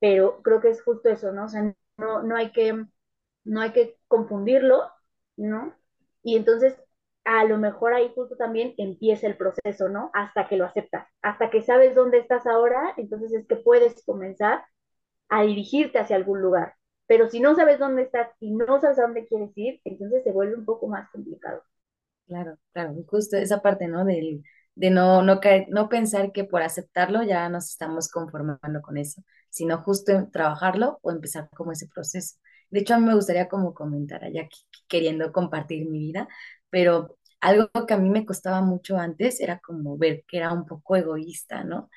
[0.00, 1.46] Pero creo que es justo eso, ¿no?
[1.46, 2.86] O sea, no, no hay que,
[3.44, 4.90] no hay que confundirlo,
[5.36, 5.74] ¿no?
[6.22, 6.76] Y entonces
[7.24, 10.10] a lo mejor ahí justo también empieza el proceso, ¿no?
[10.14, 14.64] Hasta que lo aceptas, hasta que sabes dónde estás ahora, entonces es que puedes comenzar
[15.30, 16.77] a dirigirte hacia algún lugar.
[17.08, 20.32] Pero si no sabes dónde estás y no sabes a dónde quieres ir, entonces se
[20.32, 21.64] vuelve un poco más complicado.
[22.26, 24.04] Claro, claro, justo esa parte, ¿no?
[24.04, 24.42] Del,
[24.74, 29.22] de no, no, caer- no pensar que por aceptarlo ya nos estamos conformando con eso,
[29.48, 32.36] sino justo trabajarlo o empezar como ese proceso.
[32.70, 34.46] De hecho, a mí me gustaría como comentar, allá
[34.88, 36.28] queriendo compartir mi vida,
[36.68, 40.66] pero algo que a mí me costaba mucho antes era como ver que era un
[40.66, 41.88] poco egoísta, ¿no?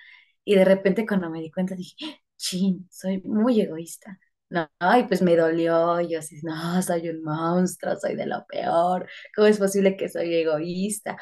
[0.46, 1.96] Y de repente cuando me di cuenta dije,
[2.38, 4.20] chin, soy muy egoísta.
[4.52, 4.68] No,
[5.00, 9.08] y pues me dolió, y yo así, no, soy un monstruo, soy de lo peor,
[9.34, 11.18] ¿cómo es posible que soy egoísta?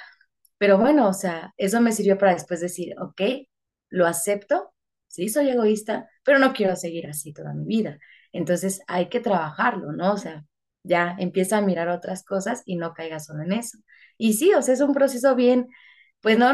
[0.58, 3.22] Pero bueno, o sea, eso me sirvió para después decir, ok,
[3.90, 4.74] lo acepto,
[5.08, 8.00] sí, soy egoísta, pero no quiero seguir así toda mi vida.
[8.34, 10.14] Entonces hay que trabajarlo, ¿no?
[10.14, 10.46] O sea,
[10.84, 13.78] ya empieza a mirar otras cosas y no caiga solo en eso.
[14.18, 15.68] Y sí, o sea, es un proceso bien,
[16.22, 16.52] pues no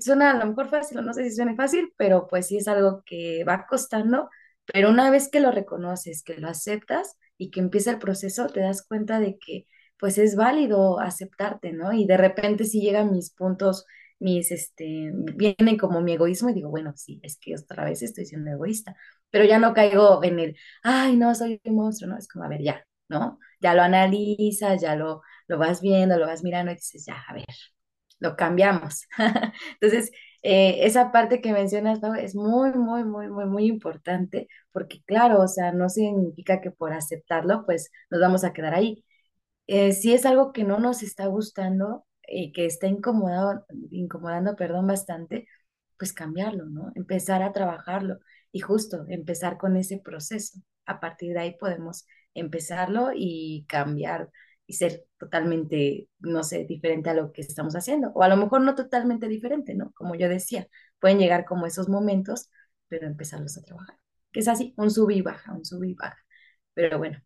[0.00, 3.02] suena a lo mejor fácil, no sé si suena fácil, pero pues sí es algo
[3.06, 4.30] que va costando,
[4.72, 8.60] pero una vez que lo reconoces, que lo aceptas y que empieza el proceso, te
[8.60, 9.66] das cuenta de que
[9.98, 11.92] pues es válido aceptarte, ¿no?
[11.92, 13.84] Y de repente si llegan mis puntos,
[14.20, 18.26] mis, este, vienen como mi egoísmo y digo, bueno, sí, es que otra vez estoy
[18.26, 18.96] siendo egoísta,
[19.30, 22.18] pero ya no caigo en el, ay, no, soy un monstruo, ¿no?
[22.18, 23.38] Es como, a ver, ya, ¿no?
[23.60, 27.34] Ya lo analizas, ya lo, lo vas viendo, lo vas mirando y dices, ya, a
[27.34, 27.44] ver,
[28.20, 29.06] lo cambiamos.
[29.80, 30.10] Entonces,
[30.42, 35.42] eh, esa parte que mencionas, Pau, es muy, muy, muy, muy, muy importante, porque claro,
[35.42, 39.04] o sea, no significa que por aceptarlo, pues nos vamos a quedar ahí
[39.66, 44.86] eh, si es algo que no nos está gustando y que está incomodado, incomodando, perdón,
[44.86, 45.46] bastante,
[45.98, 46.92] pues cambiarlo, ¿no?
[46.94, 48.18] Empezar a trabajarlo
[48.52, 50.60] y justo empezar con ese proceso.
[50.86, 54.30] A partir de ahí podemos empezarlo y cambiar
[54.68, 58.10] y ser totalmente, no sé, diferente a lo que estamos haciendo.
[58.14, 59.92] O a lo mejor no totalmente diferente, ¿no?
[59.94, 60.68] Como yo decía,
[61.00, 62.50] pueden llegar como esos momentos,
[62.88, 63.98] pero empezarlos a trabajar.
[64.32, 66.18] Que es así, un sub y baja, un sub y baja.
[66.74, 67.18] Pero bueno.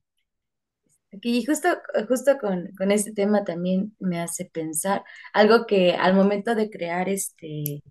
[1.21, 1.69] Y justo,
[2.09, 7.09] justo con, con este tema también me hace pensar algo que al momento de crear
[7.11, 7.83] este,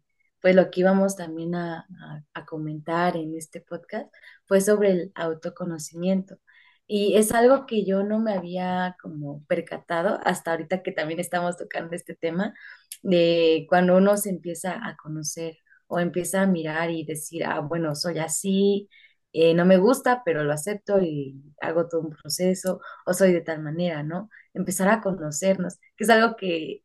[0.41, 4.11] pues lo que íbamos también a, a- a comentar en este podcast
[4.45, 6.37] fue sobre el autoconocimiento.
[6.93, 11.55] Y es algo que yo no me había como percatado hasta ahorita que también estamos
[11.57, 12.53] tocando este tema
[13.01, 17.95] de cuando uno se empieza a conocer o empieza a mirar y decir, ah, bueno,
[17.95, 18.89] soy así,
[19.33, 23.41] eh, no me gusta, pero lo acepto y hago todo un proceso o soy de
[23.41, 24.29] tal manera, ¿no?
[24.53, 26.83] Empezar a conocernos, que es algo que,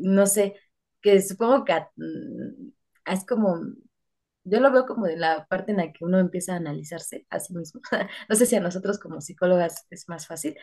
[0.00, 0.54] no sé,
[1.00, 2.70] que supongo que mm,
[3.06, 3.60] es como,
[4.50, 7.40] yo lo veo como de la parte en la que uno empieza a analizarse a
[7.40, 7.80] sí mismo.
[8.28, 10.56] No sé si a nosotros como psicólogas es más fácil,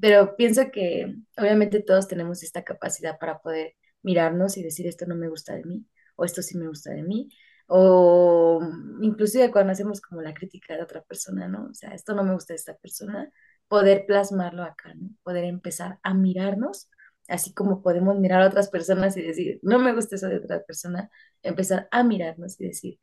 [0.00, 5.16] pero pienso que obviamente todos tenemos esta capacidad para poder mirarnos y decir esto no
[5.16, 7.28] me gusta de mí o esto sí me gusta de mí.
[7.68, 8.60] O
[9.02, 11.66] inclusive cuando hacemos como la crítica de otra persona, ¿no?
[11.70, 13.30] O sea, esto no me gusta de esta persona,
[13.68, 15.10] poder plasmarlo acá, ¿no?
[15.22, 16.88] Poder empezar a mirarnos,
[17.28, 20.62] así como podemos mirar a otras personas y decir, no me gusta eso de otra
[20.64, 21.10] persona,
[21.42, 22.98] empezar a mirarnos y decir,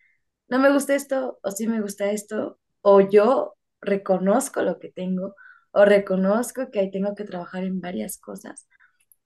[0.54, 5.36] no me gusta esto, o sí me gusta esto, o yo reconozco lo que tengo,
[5.72, 8.68] o reconozco que ahí tengo que trabajar en varias cosas.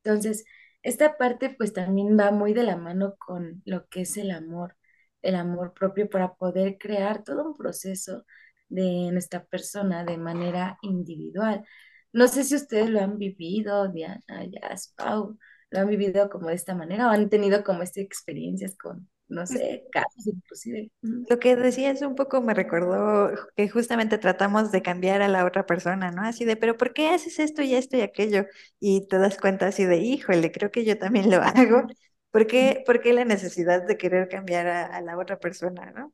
[0.04, 0.46] Entonces,
[0.84, 4.78] esta parte pues también va muy de la mano con lo que es el amor,
[5.22, 8.26] el amor propio para poder crear todo un proceso
[8.70, 11.66] de nuestra persona de manera individual.
[12.14, 15.38] No sé si ustedes lo han vivido, Diana, Jazz, Pau,
[15.72, 19.46] lo han vivido como de esta manera o han tenido como estas experiencias con, no
[19.48, 20.92] sé, casos inclusive.
[21.30, 25.66] Lo que decías un poco me recordó que justamente tratamos de cambiar a la otra
[25.66, 26.22] persona, ¿no?
[26.24, 28.46] Así de, pero ¿por qué haces esto y esto y aquello?
[28.80, 31.88] Y te das cuenta así de, híjole, creo que yo también lo hago.
[32.32, 36.14] ¿Por qué, por qué la necesidad de querer cambiar a, a la otra persona, ¿no?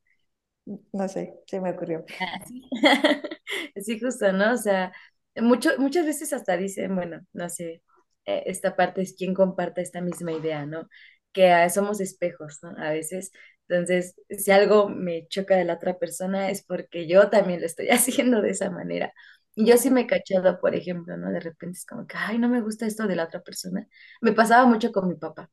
[0.93, 2.05] No sé, se me ocurrió.
[2.19, 2.69] Así.
[3.75, 4.53] Sí, justo, ¿no?
[4.53, 4.91] O sea,
[5.35, 7.83] mucho, muchas veces hasta dicen, bueno, no sé,
[8.25, 10.87] eh, esta parte es quien comparta esta misma idea, ¿no?
[11.33, 12.69] Que somos espejos, ¿no?
[12.83, 13.31] A veces,
[13.67, 17.87] entonces, si algo me choca de la otra persona es porque yo también lo estoy
[17.91, 19.13] haciendo de esa manera.
[19.55, 21.31] Y yo sí me he cachado, por ejemplo, ¿no?
[21.31, 23.87] De repente es como que, ay, no me gusta esto de la otra persona.
[24.21, 25.49] Me pasaba mucho con mi papá.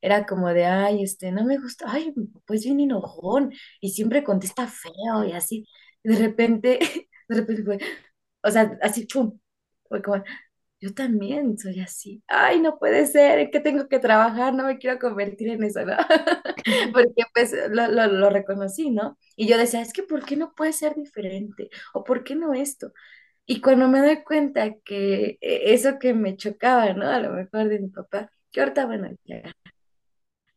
[0.00, 2.14] Era como de, ay, este, no me gusta, ay,
[2.46, 5.66] pues bien enojón y siempre contesta feo y así.
[6.02, 6.78] De repente,
[7.28, 7.78] de repente fue,
[8.42, 9.38] o sea, así, pum,
[9.88, 10.22] fue como,
[10.80, 12.22] yo también soy así.
[12.28, 14.54] Ay, no puede ser, ¿en qué tengo que trabajar?
[14.54, 15.96] No me quiero convertir en eso, ¿no?
[16.92, 19.18] Porque pues lo, lo, lo reconocí, ¿no?
[19.36, 21.70] Y yo decía, es que ¿por qué no puede ser diferente?
[21.94, 22.92] ¿O por qué no esto?
[23.46, 27.08] Y cuando me doy cuenta que eh, eso que me chocaba, ¿no?
[27.10, 29.42] A lo mejor de mi papá, que ahorita, bueno, ya,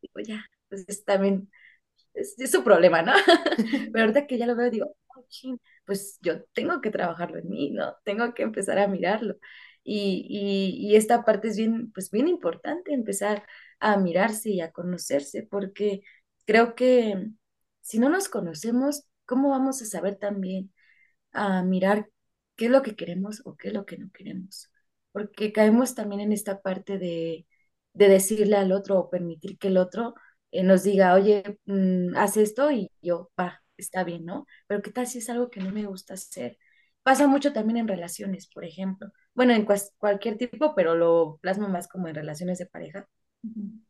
[0.01, 1.49] digo, ya, pues es también
[2.13, 3.13] es, es su problema, ¿no?
[3.93, 5.25] Pero ahorita que ya lo veo, digo, "Oh,
[5.85, 7.95] pues yo tengo que trabajarlo en mí, ¿no?
[8.05, 9.37] Tengo que empezar a mirarlo.
[9.83, 13.45] Y, esta parte es bien, pues bien importante, empezar
[13.79, 16.01] a mirarse y a conocerse, porque
[16.45, 17.29] creo que
[17.81, 20.71] si no nos conocemos, ¿cómo vamos a saber también?
[21.33, 22.09] a mirar
[22.55, 24.71] qué es lo que queremos o qué es lo que no queremos.
[25.11, 27.47] Porque caemos también en esta parte de,
[27.93, 30.15] de decirle al otro o permitir que el otro
[30.51, 34.45] eh, nos diga, oye, mm, haz esto y yo, va, está bien, ¿no?
[34.67, 36.57] Pero ¿qué tal si es algo que no me gusta hacer?
[37.03, 39.11] Pasa mucho también en relaciones, por ejemplo.
[39.35, 39.65] Bueno, en
[39.97, 43.07] cualquier tipo, pero lo plasmo más como en relaciones de pareja.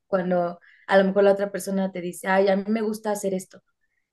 [0.08, 3.34] Cuando a lo mejor la otra persona te dice, ay, a mí me gusta hacer
[3.34, 3.64] esto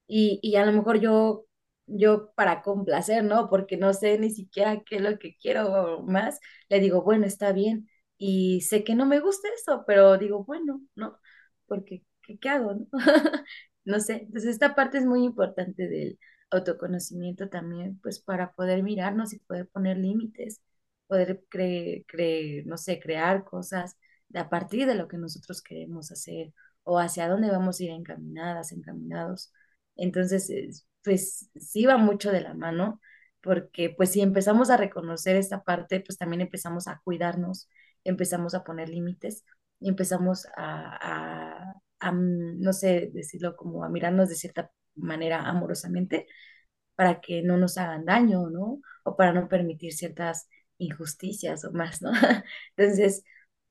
[0.09, 1.47] y, y a lo mejor yo,
[1.87, 3.51] yo para complacer, ¿no?
[3.51, 6.41] Porque no sé ni siquiera qué es lo que quiero más,
[6.71, 7.89] le digo, bueno, está bien.
[8.19, 11.19] Y sé que no me gusta eso, pero digo, bueno, ¿no?
[11.67, 12.87] Porque, ¿qué, qué hago, no?
[13.85, 14.15] No sé.
[14.25, 16.19] Entonces, esta parte es muy importante del
[16.51, 20.61] autoconocimiento también, pues para poder mirarnos y poder poner límites,
[21.11, 23.99] poder cre cre- no sé, crear cosas
[24.35, 28.73] a partir de lo que nosotros queremos hacer o hacia dónde vamos a ir encaminadas,
[28.73, 29.53] encaminados.
[29.97, 33.01] Entonces, es- pues sí va mucho de la mano,
[33.43, 37.69] porque pues si empezamos a reconocer esta parte, pues también empezamos a cuidarnos,
[38.05, 39.45] empezamos a poner límites
[39.83, 46.27] empezamos a, a, a, no sé, decirlo como a mirarnos de cierta manera amorosamente
[46.97, 48.81] para que no nos hagan daño, ¿no?
[49.05, 50.49] O para no permitir ciertas
[50.81, 52.11] injusticias o más, ¿no?
[52.77, 53.25] Entonces,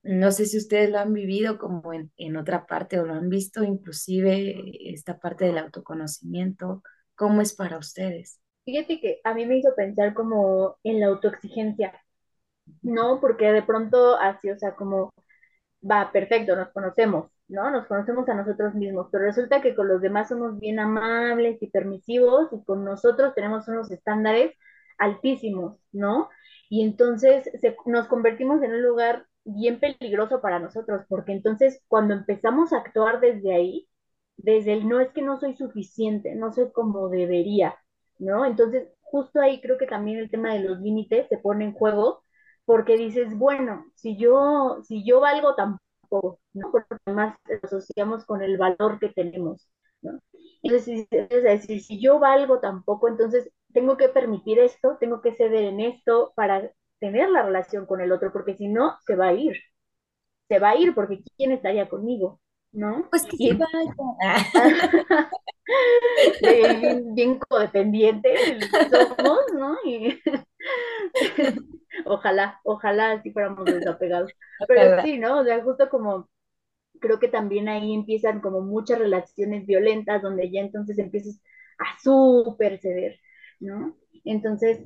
[0.03, 3.29] no sé si ustedes lo han vivido como en, en otra parte o lo han
[3.29, 4.55] visto, inclusive
[4.91, 6.81] esta parte del autoconocimiento,
[7.15, 8.39] ¿cómo es para ustedes?
[8.65, 11.93] Fíjate que a mí me hizo pensar como en la autoexigencia,
[12.81, 13.19] ¿no?
[13.19, 15.11] Porque de pronto así, o sea, como
[15.89, 17.71] va, perfecto, nos conocemos, ¿no?
[17.71, 21.69] Nos conocemos a nosotros mismos, pero resulta que con los demás somos bien amables y
[21.69, 24.53] permisivos y con nosotros tenemos unos estándares
[24.97, 26.29] altísimos, ¿no?
[26.69, 32.13] Y entonces se- nos convertimos en un lugar bien peligroso para nosotros, porque entonces cuando
[32.13, 33.87] empezamos a actuar desde ahí,
[34.37, 37.75] desde el no es que no soy suficiente, no soy como debería,
[38.19, 38.45] ¿no?
[38.45, 42.23] Entonces, justo ahí creo que también el tema de los límites se pone en juego
[42.65, 45.77] porque dices, bueno, si yo, si yo valgo tan
[46.09, 46.71] poco, ¿no?
[46.71, 49.69] Porque además lo asociamos con el valor que tenemos,
[50.01, 50.19] ¿no?
[50.63, 55.33] Entonces, es decir, si yo valgo tan poco, entonces tengo que permitir esto, tengo que
[55.33, 59.27] ceder en esto para tener la relación con el otro, porque si no, se va
[59.29, 59.55] a ir,
[60.49, 62.41] se va a ir porque ¿quién estaría conmigo?
[62.73, 63.07] ¿No?
[63.09, 63.95] Pues que se Y vaya.
[66.41, 68.35] bien, bien codependiente
[69.17, 69.77] somos, ¿no?
[69.85, 70.19] Y
[72.05, 74.31] ojalá, ojalá así fuéramos desapegados.
[74.67, 75.01] Pero Ojalá.
[75.01, 75.39] sí, ¿no?
[75.39, 76.29] O sea, justo como
[77.01, 81.41] creo que también ahí empiezan como muchas relaciones violentas donde ya entonces empiezas
[81.79, 83.19] a súper ceder,
[83.59, 83.95] ¿no?
[84.25, 84.79] Entonces,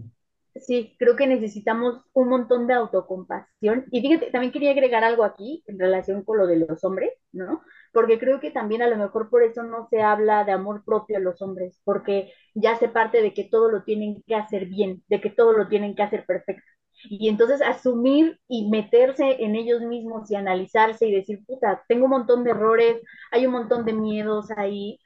[0.55, 3.85] sí, creo que necesitamos un montón de autocompasión.
[3.91, 7.61] Y fíjate, también quería agregar algo aquí en relación con lo de los hombres, ¿no?
[7.91, 11.17] Porque creo que también a lo mejor por eso no se habla de amor propio
[11.17, 15.03] a los hombres, porque ya se parte de que todo lo tienen que hacer bien,
[15.07, 16.63] de que todo lo tienen que hacer perfecto.
[17.09, 22.11] Y entonces asumir y meterse en ellos mismos y analizarse y decir, puta, tengo un
[22.11, 24.99] montón de errores, hay un montón de miedos ahí,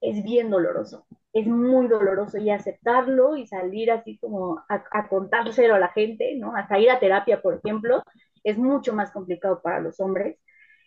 [0.00, 5.78] es bien doloroso, es muy doloroso y aceptarlo y salir así como a, contárselo a
[5.78, 6.56] la gente, ¿no?
[6.56, 8.02] Hasta ir a terapia, por ejemplo,
[8.44, 10.38] es mucho más complicado para los hombres.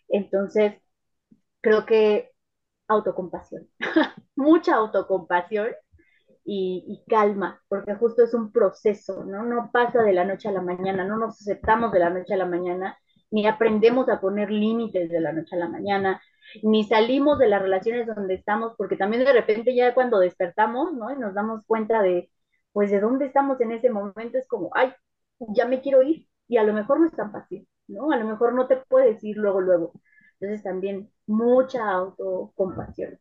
[0.10, 0.76] Entonces,
[1.62, 2.32] creo que
[2.88, 3.70] autocompasión,
[4.36, 5.70] mucha autocompasión
[6.46, 9.44] y, y, calma, porque justo es un proceso, ¿no?
[9.44, 12.38] No pasa de la noche a la mañana, no nos aceptamos de la noche a
[12.38, 12.98] la mañana,
[13.32, 16.22] ni aprendemos a poner límites de la noche a la mañana,
[16.64, 21.12] ni salimos de las relaciones donde estamos, porque también de repente ya cuando despertamos, ¿no?
[21.12, 22.30] Y nos damos cuenta de,
[22.72, 24.94] pues, de dónde estamos en ese momento, es como, ay,
[25.56, 28.12] ya me quiero ir, y a lo mejor no es tan fácil, ¿no?
[28.12, 29.94] A lo mejor no te puedes ir luego, luego.
[30.40, 33.18] Entonces también mucha autocompasión.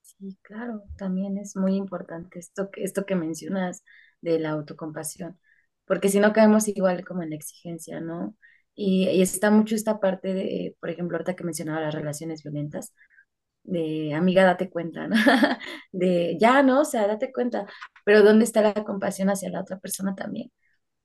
[0.00, 3.84] Sí, claro, también es muy importante esto esto que mencionas
[4.20, 5.38] de la autocompasión,
[5.86, 8.36] porque si no caemos igual como en la exigencia, ¿no?
[8.74, 12.94] Y, y está mucho esta parte de, por ejemplo, ahorita que mencionaba las relaciones violentas,
[13.64, 15.16] de amiga, date cuenta, ¿no?
[15.92, 16.80] De ya, ¿no?
[16.82, 17.66] O sea, date cuenta,
[18.04, 20.50] pero ¿dónde está la compasión hacia la otra persona también?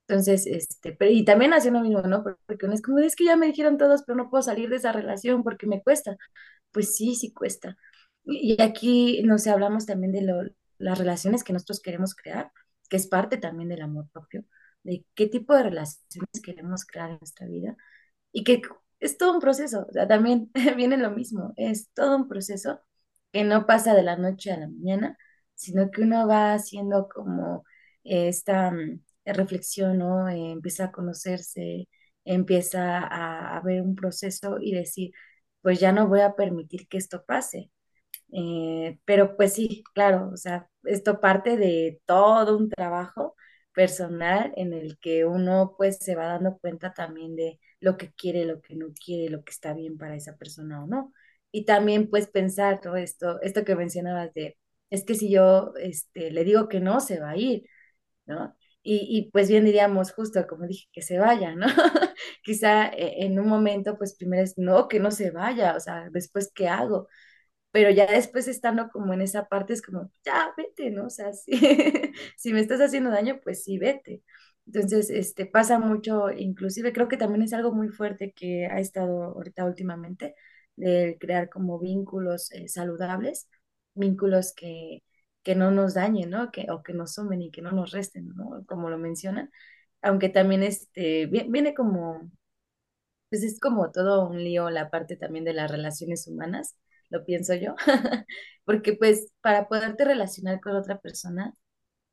[0.07, 2.24] Entonces, este, pero, y también hacia uno mismo, ¿no?
[2.45, 4.78] Porque uno es como, es que ya me dijeron todos, pero no puedo salir de
[4.78, 6.18] esa relación porque me cuesta.
[6.72, 7.78] Pues sí, sí cuesta.
[8.26, 10.43] Y, y aquí, no sé, hablamos también de lo,
[10.78, 12.51] las relaciones que nosotros queremos crear,
[12.89, 14.43] que es parte también del amor propio,
[14.88, 17.75] de qué tipo de relaciones queremos crear en nuestra vida
[18.31, 18.61] y que
[18.99, 22.81] es todo un proceso, o sea, también viene lo mismo, es todo un proceso
[23.31, 25.17] que no pasa de la noche a la mañana,
[25.55, 27.63] sino que uno va haciendo como
[28.03, 30.29] esta mm, reflexión, ¿no?
[30.29, 31.89] Eh, empieza a conocerse,
[32.25, 35.11] empieza a, a ver un proceso y decir,
[35.61, 37.71] pues ya no voy a permitir que esto pase.
[38.33, 43.35] Eh, pero pues sí, claro, o sea, esto parte de todo un trabajo
[43.78, 48.43] personal en el que uno pues se va dando cuenta también de lo que quiere,
[48.45, 51.13] lo que no quiere, lo que está bien para esa persona o no.
[51.51, 54.57] Y también pues pensar todo esto, esto que mencionabas de,
[54.89, 57.65] es que si yo este, le digo que no, se va a ir,
[58.25, 58.55] ¿no?
[58.84, 61.67] Y, y pues bien diríamos justo como dije, que se vaya, ¿no?
[62.43, 66.09] Quizá eh, en un momento pues primero es, no, que no se vaya, o sea,
[66.11, 67.07] después, ¿qué hago?
[67.72, 71.05] Pero ya después estando como en esa parte es como, ya, vete, ¿no?
[71.07, 71.51] O sea, si,
[72.38, 74.24] si me estás haciendo daño, pues sí, vete.
[74.65, 79.24] Entonces, este, pasa mucho, inclusive creo que también es algo muy fuerte que ha estado
[79.26, 80.36] ahorita últimamente,
[80.76, 83.49] de crear como vínculos eh, saludables,
[83.93, 85.03] vínculos que,
[85.43, 86.51] que no nos dañen, ¿no?
[86.51, 88.63] Que, o que nos sumen y que no nos resten, ¿no?
[88.68, 89.49] Como lo mencionan,
[90.01, 92.30] aunque también este, viene como,
[93.30, 96.76] pues es como todo un lío la parte también de las relaciones humanas
[97.10, 97.76] lo pienso yo,
[98.66, 101.53] porque pues para poderte relacionar con otra persona,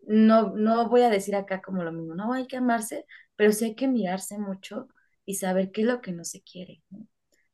[0.06, 3.66] no, no voy a decir acá como lo mismo, no hay que amarse, pero sí
[3.66, 4.88] hay que mirarse mucho
[5.24, 6.82] y saber qué es lo que no se quiere.
[6.90, 7.06] No,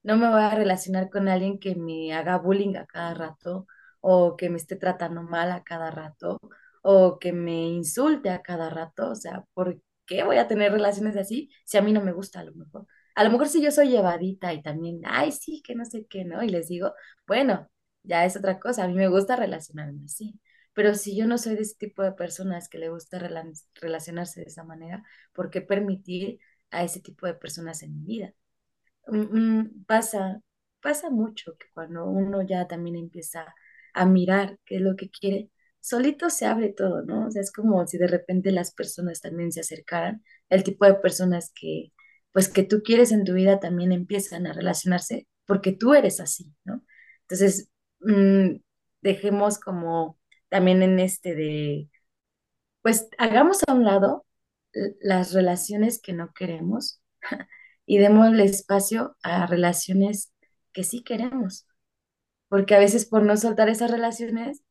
[0.03, 3.67] no me voy a relacionar con alguien que me haga bullying a cada rato
[4.01, 6.39] o que me esté tratando mal a cada rato
[6.83, 11.17] o que me insulte a cada rato, o sea, ¿por qué voy a tener relaciones
[11.17, 12.87] así si a mí no me gusta a lo mejor?
[13.21, 16.25] A lo mejor si yo soy llevadita y también, ay, sí, que no sé qué,
[16.25, 16.43] ¿no?
[16.43, 16.95] Y les digo,
[17.27, 17.69] bueno,
[18.03, 20.41] ya es otra cosa, a mí me gusta relacionarme así.
[20.73, 24.41] Pero si yo no soy de ese tipo de personas que le gusta rela- relacionarse
[24.41, 25.03] de esa manera,
[25.35, 26.39] ¿por qué permitir
[26.71, 28.33] a ese tipo de personas en mi vida?
[29.07, 30.41] Mm, mm, pasa,
[30.81, 33.55] pasa mucho que cuando uno ya también empieza
[33.95, 35.51] a mirar qué es lo que quiere,
[35.81, 37.27] solito se abre todo, ¿no?
[37.27, 40.95] O sea, es como si de repente las personas también se acercaran, el tipo de
[40.95, 41.93] personas que,
[42.33, 46.53] pues que tú quieres en tu vida también empiezan a relacionarse porque tú eres así,
[46.65, 46.85] ¿no?
[47.23, 47.71] Entonces,
[48.01, 48.57] mm,
[49.03, 50.19] dejemos como
[50.49, 51.91] también en este de,
[52.83, 54.27] pues hagamos a un lado
[55.01, 57.03] las relaciones que no queremos
[57.87, 60.33] y démosle espacio a relaciones
[60.73, 61.67] que sí queremos,
[62.49, 64.63] porque a veces por no soltar esas relaciones,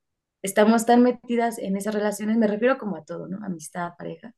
[0.41, 3.45] estamos tan metidas en esas relaciones, me refiero como a todo, ¿no?
[3.45, 4.33] Amistad, pareja,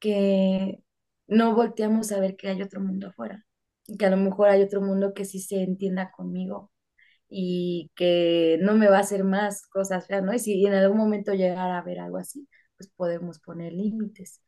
[0.00, 0.82] que
[1.28, 3.46] no volteamos a ver que hay otro mundo afuera,
[3.86, 6.70] y que a lo mejor hay otro mundo que sí se entienda conmigo
[7.28, 10.34] y que no me va a hacer más cosas feas, ¿no?
[10.34, 14.40] Y si en algún momento llegara a ver algo así, pues podemos poner límites.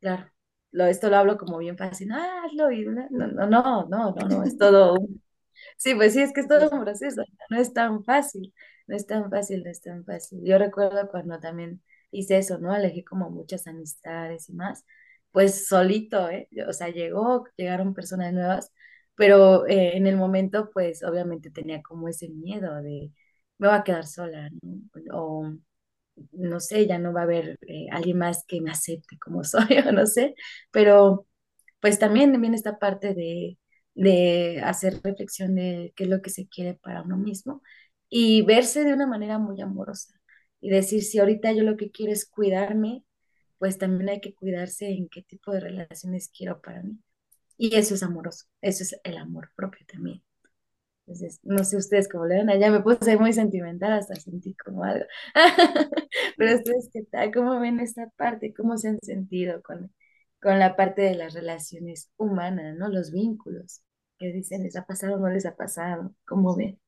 [0.00, 0.30] Claro,
[0.72, 4.44] lo, esto lo hablo como bien fácil, ah, hazlo y no, no, no, no, no,
[4.44, 4.98] es todo
[5.76, 8.54] Sí, pues sí, es que es todo un proceso, no es tan fácil,
[8.86, 10.40] no es tan fácil, no es tan fácil.
[10.44, 12.74] Yo recuerdo cuando también hice eso, ¿no?
[12.74, 14.84] Elegí como muchas amistades y más,
[15.32, 16.48] pues solito, ¿eh?
[16.68, 18.72] O sea, llegó, llegaron personas nuevas,
[19.14, 23.12] pero eh, en el momento, pues obviamente tenía como ese miedo de,
[23.58, 24.80] me voy a quedar sola, ¿no?
[25.14, 25.52] O
[26.32, 29.78] no sé, ya no va a haber eh, alguien más que me acepte como soy,
[29.86, 30.34] o no sé,
[30.70, 31.26] pero
[31.80, 33.58] pues también viene esta parte de,
[33.94, 37.62] de hacer reflexión de qué es lo que se quiere para uno mismo
[38.08, 40.14] y verse de una manera muy amorosa
[40.60, 43.04] y decir, si ahorita yo lo que quiero es cuidarme,
[43.60, 46.98] pues también hay que cuidarse en qué tipo de relaciones quiero para mí.
[47.58, 50.22] Y eso es amoroso, eso es el amor propio también.
[51.06, 54.84] Entonces, no sé ustedes cómo le ven, ya me puse muy sentimental, hasta sentí como
[54.84, 55.04] algo.
[56.38, 57.32] Pero ustedes, ¿qué tal?
[57.32, 58.54] ¿Cómo ven esta parte?
[58.54, 59.92] ¿Cómo se han sentido con,
[60.40, 62.88] con la parte de las relaciones humanas, ¿no?
[62.88, 63.82] Los vínculos.
[64.18, 64.62] ¿Qué dicen?
[64.62, 66.14] ¿Les ha pasado o no les ha pasado?
[66.26, 66.80] ¿Cómo ven?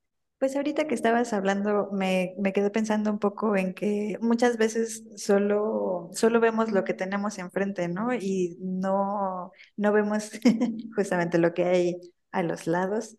[0.43, 5.05] Pues ahorita que estabas hablando, me, me quedé pensando un poco en que muchas veces
[5.17, 8.13] solo, solo vemos lo que tenemos enfrente, ¿no?
[8.13, 10.33] Y no, no vemos
[10.97, 12.01] justamente lo que hay
[12.33, 13.17] a los lados.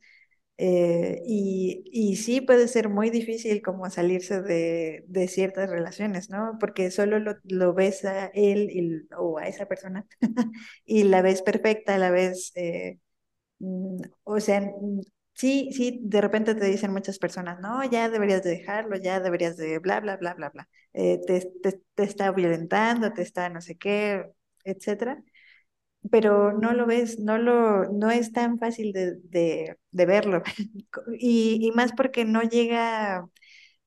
[0.58, 6.58] Eh, y, y sí puede ser muy difícil como salirse de, de ciertas relaciones, ¿no?
[6.60, 10.06] Porque solo lo, lo ves a él y- o a esa persona
[10.86, 13.00] y la ves perfecta, la ves, eh,
[13.60, 14.62] mm, o sea,
[15.34, 19.58] sí, sí, de repente te dicen muchas personas, no, ya deberías de dejarlo, ya deberías
[19.58, 20.70] de bla, bla, bla, bla, bla.
[20.94, 24.26] Eh, te, te, te está violentando, te está no sé qué,
[24.64, 25.24] etcétera
[26.12, 30.44] pero no lo ves, no lo, no es tan fácil de, de, de verlo.
[31.20, 33.28] Y, y más porque no llega,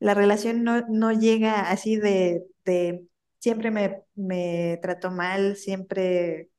[0.01, 3.07] la relación no, no llega así de, de
[3.41, 6.51] siempre me, me trató mal, siempre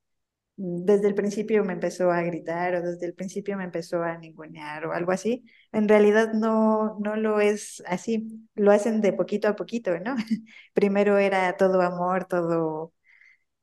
[0.57, 4.85] desde el principio me empezó a gritar o desde el principio me empezó a ningunear
[4.87, 5.45] o algo así.
[5.71, 10.15] En realidad no, no lo es así, lo hacen de poquito a poquito, ¿no?
[10.73, 12.93] Primero era todo amor, todo,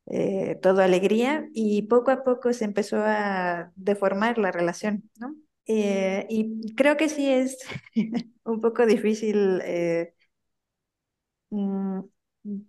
[0.07, 5.37] eh, todo alegría y poco a poco se empezó a deformar la relación, ¿no?
[5.67, 7.59] Eh, y creo que sí es
[8.45, 10.15] un poco difícil eh,
[11.51, 12.01] mm,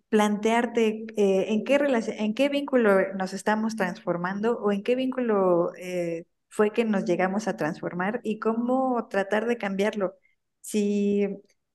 [0.10, 5.74] plantearte eh, en qué relación, en qué vínculo nos estamos transformando o en qué vínculo
[5.78, 10.16] eh, fue que nos llegamos a transformar y cómo tratar de cambiarlo.
[10.62, 11.28] Si,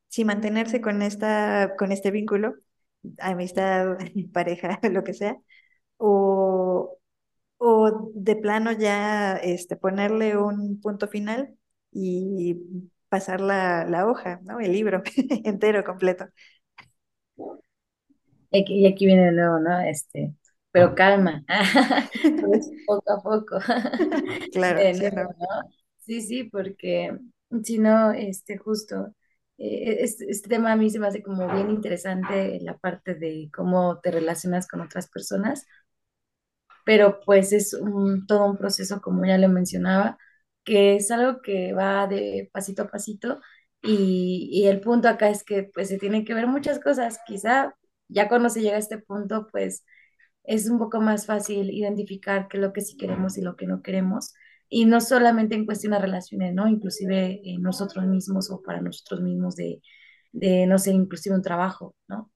[0.09, 2.55] si mantenerse con esta, con este vínculo,
[3.18, 3.96] amistad,
[4.32, 5.36] pareja, lo que sea,
[5.98, 6.98] o,
[7.59, 11.57] o de plano ya este, ponerle un punto final
[11.92, 12.57] y
[13.09, 14.61] pasar la, la hoja, ¿no?
[14.61, 15.03] El libro
[15.44, 16.26] entero, completo.
[18.51, 19.80] Y aquí, y aquí viene de nuevo, ¿no?
[19.80, 20.34] Este,
[20.72, 21.44] pero calma,
[22.40, 23.59] pues poco a poco.
[24.53, 25.46] Claro, sí, nuevo, no.
[25.46, 25.70] ¿no?
[25.98, 27.16] Sí, sí, porque
[27.64, 29.14] si no, este, justo,
[29.59, 33.51] eh, este, este tema a mí se me hace como bien interesante la parte de
[33.55, 35.66] cómo te relacionas con otras personas
[36.84, 40.18] pero pues es un, todo un proceso, como ya le mencionaba,
[40.64, 43.40] que es algo que va de pasito a pasito
[43.82, 47.74] y, y el punto acá es que pues se tienen que ver muchas cosas, quizá
[48.11, 49.85] ya cuando se llega a este punto pues
[50.45, 53.67] es un poco más fácil identificar qué es lo que sí queremos y lo que
[53.67, 54.35] no queremos.
[54.69, 56.69] Y no solamente en cuestión de relaciones, ¿no?
[56.69, 59.83] Inclusive en nosotros mismos o para nosotros mismos de,
[60.33, 62.31] de, no sé, inclusive un trabajo, ¿no?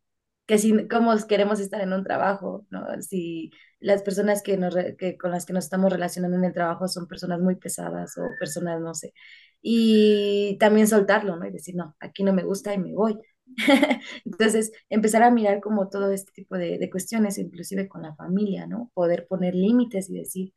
[0.47, 2.87] que si cómo queremos estar en un trabajo, ¿no?
[3.03, 3.51] Si
[3.81, 7.07] las personas que nos, que con las que nos estamos relacionando en el trabajo son
[7.09, 9.14] personas muy pesadas o personas, no sé,
[9.62, 11.47] y también soltarlo, ¿no?
[11.47, 13.18] Y decir, no, aquí no me gusta y me voy.
[14.24, 18.66] Entonces, empezar a mirar como todo este tipo de, de cuestiones, inclusive con la familia,
[18.66, 18.90] ¿no?
[18.95, 20.55] Poder poner límites y decir,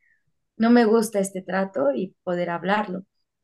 [0.58, 3.04] no me gusta este trato y poder hablarlo.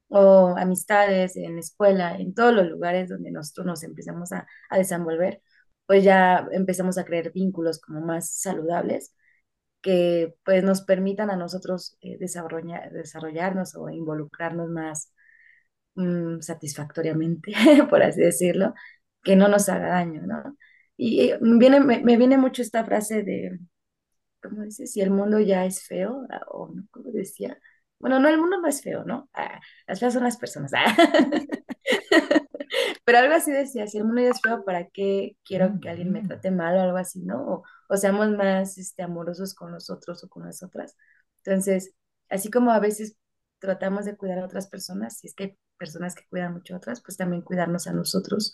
[0.10, 4.78] O amistades en la escuela, en todos los lugares donde nosotros nos empezamos a, a
[4.78, 5.42] desenvolver,
[5.88, 9.14] pues ya empezamos a crear vínculos como más saludables
[9.82, 15.12] que pues nos permitan a nosotros eh, desarrollar, desarrollarnos o involucrarnos más
[15.96, 17.54] mm, satisfactoriamente,
[17.90, 18.74] por así decirlo,
[19.24, 20.58] que no nos haga daño, ¿no?
[20.98, 23.60] Y viene, me, me viene mucho esta frase de,
[24.42, 24.88] ¿cómo dice?
[24.88, 27.58] Si el mundo ya es feo, ah, o no, ¿cómo decía?
[28.00, 29.30] Bueno, no, el mundo no es feo, ¿no?
[29.34, 30.72] Ah, las feas son las personas.
[30.76, 30.96] ah.
[33.06, 36.12] Pero algo así decía, si el mundo ya es feo, ¿para qué quiero que alguien
[36.12, 37.42] me trate mal o algo así, ¿no?
[37.46, 40.96] O, o seamos más este, amorosos con nosotros o con las otras.
[41.44, 41.94] Entonces,
[42.30, 43.18] así como a veces
[43.60, 46.78] tratamos de cuidar a otras personas, si es que hay personas que cuidan mucho a
[46.78, 48.54] otras, pues también cuidarnos a nosotros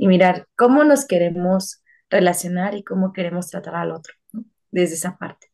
[0.00, 4.44] y mirar cómo nos queremos relacionar y cómo queremos tratar al otro, ¿no?
[4.70, 5.48] Desde esa parte.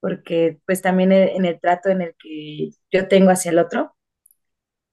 [0.00, 3.96] Porque pues también en en el trato en el que yo tengo hacia el otro,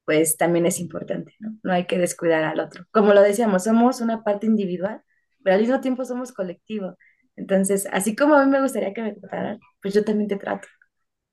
[0.06, 1.58] pues también es importante, ¿no?
[1.64, 2.86] No hay que descuidar al otro.
[2.92, 5.02] Como lo decíamos, somos una parte individual,
[5.44, 6.98] pero al mismo tiempo somos colectivo.
[7.36, 10.68] Entonces, así como a mí me gustaría que me trataran, pues yo también te trato,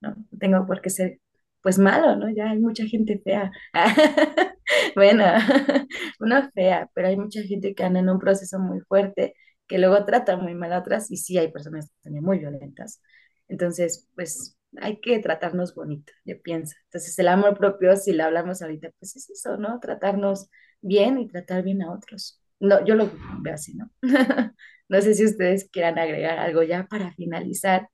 [0.00, 0.10] ¿no?
[0.32, 1.20] No tengo por qué ser,
[1.62, 2.30] pues malo, ¿no?
[2.30, 3.50] Ya hay mucha gente fea.
[4.94, 5.24] Bueno,
[6.20, 9.34] una fea, pero hay mucha gente que anda en un proceso muy fuerte,
[9.66, 13.00] que luego trata muy mal a otras, y sí hay personas también muy violentas.
[13.48, 16.74] Entonces, pues hay que tratarnos bonito, yo pienso.
[16.84, 19.78] Entonces, el amor propio, si lo hablamos ahorita, pues es eso, ¿no?
[19.80, 20.48] Tratarnos
[20.80, 22.40] bien y tratar bien a otros.
[22.60, 23.10] No, yo lo
[23.40, 23.90] veo así, ¿no?
[24.88, 27.88] No sé si ustedes quieran agregar algo ya para finalizar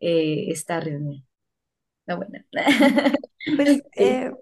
[0.00, 1.24] eh, esta reunión.
[2.06, 2.38] No, bueno.
[3.56, 4.32] Pues, eh,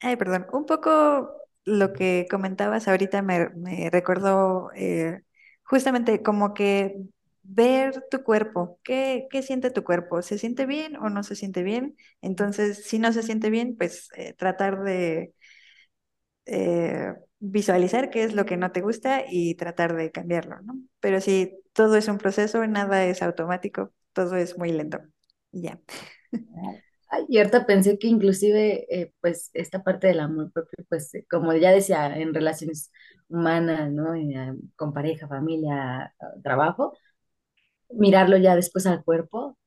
[0.00, 1.30] ay, perdón, un poco
[1.64, 5.22] lo que comentabas ahorita me, me recordó eh,
[5.64, 6.96] justamente como que
[7.44, 10.22] ver tu cuerpo, ¿qué, qué siente tu cuerpo?
[10.22, 11.96] ¿Se siente bien o no se siente bien?
[12.22, 15.34] Entonces, si no se siente bien, pues eh, tratar de
[16.46, 20.74] eh, visualizar qué es lo que no te gusta y tratar de cambiarlo, ¿no?
[21.00, 24.98] Pero si todo es un proceso, nada es automático, todo es muy lento.
[25.52, 25.80] Ya.
[27.28, 31.54] Y ahorita pensé que inclusive, eh, pues, esta parte del amor propio, pues, eh, como
[31.54, 32.92] ya decía, en relaciones
[33.28, 34.14] humanas, ¿no?
[34.14, 36.96] Eh, con pareja, familia, trabajo,
[37.90, 39.58] mirarlo ya después al cuerpo,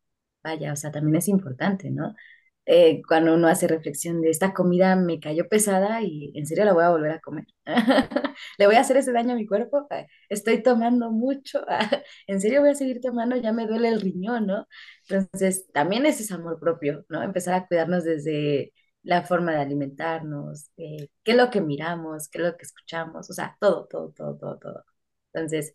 [0.43, 2.15] vaya, o sea, también es importante, ¿no?
[2.65, 6.73] Eh, cuando uno hace reflexión de esta comida me cayó pesada y en serio la
[6.73, 7.45] voy a volver a comer.
[8.57, 9.87] ¿Le voy a hacer ese daño a mi cuerpo?
[9.89, 11.65] Ah, Estoy tomando mucho.
[12.27, 13.35] ¿En serio voy a seguir tomando?
[13.35, 14.67] Ya me duele el riñón, ¿no?
[15.09, 17.23] Entonces, también ese es amor propio, ¿no?
[17.23, 22.37] Empezar a cuidarnos desde la forma de alimentarnos, eh, qué es lo que miramos, qué
[22.39, 24.85] es lo que escuchamos, o sea, todo, todo, todo, todo, todo.
[25.33, 25.73] Entonces,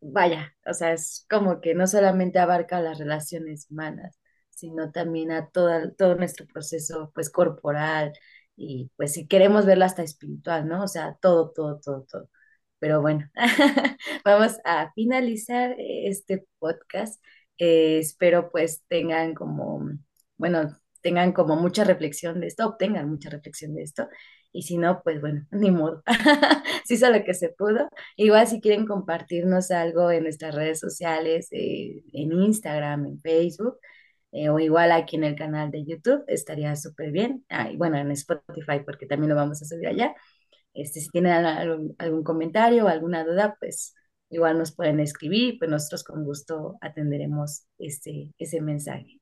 [0.00, 4.18] vaya, o sea, es como que no solamente abarca las relaciones humanas,
[4.64, 8.12] sino también a todo, todo nuestro proceso pues corporal
[8.56, 10.82] y pues si queremos verlo hasta espiritual, ¿no?
[10.84, 12.30] O sea, todo, todo, todo, todo.
[12.78, 13.30] Pero bueno,
[14.24, 17.22] vamos a finalizar este podcast.
[17.58, 19.90] Eh, espero pues tengan como,
[20.38, 24.08] bueno, tengan como mucha reflexión de esto, obtengan mucha reflexión de esto.
[24.52, 26.02] Y si no, pues bueno, ni modo.
[26.86, 27.88] sí hizo lo que se pudo.
[28.16, 33.78] Igual si quieren compartirnos algo en nuestras redes sociales, eh, en Instagram, en Facebook,
[34.34, 37.44] eh, o igual aquí en el canal de YouTube, estaría súper bien.
[37.48, 40.14] Ah, y bueno, en Spotify, porque también lo vamos a subir allá.
[40.74, 43.94] Este, si tienen algún, comentario o alguna duda, pues
[44.30, 49.20] igual nos pueden escribir, pues nosotros con gusto atenderemos este, ese mensaje.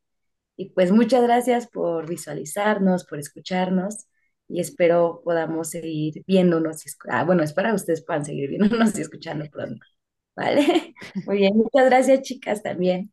[0.57, 4.07] Y pues muchas gracias por visualizarnos, por escucharnos
[4.49, 6.85] y espero podamos seguir viéndonos.
[7.11, 9.85] Ah, bueno, espero que ustedes puedan seguir viéndonos y escuchando pronto.
[10.37, 10.95] ¿Vale?
[11.27, 13.13] Muy bien, muchas gracias chicas también.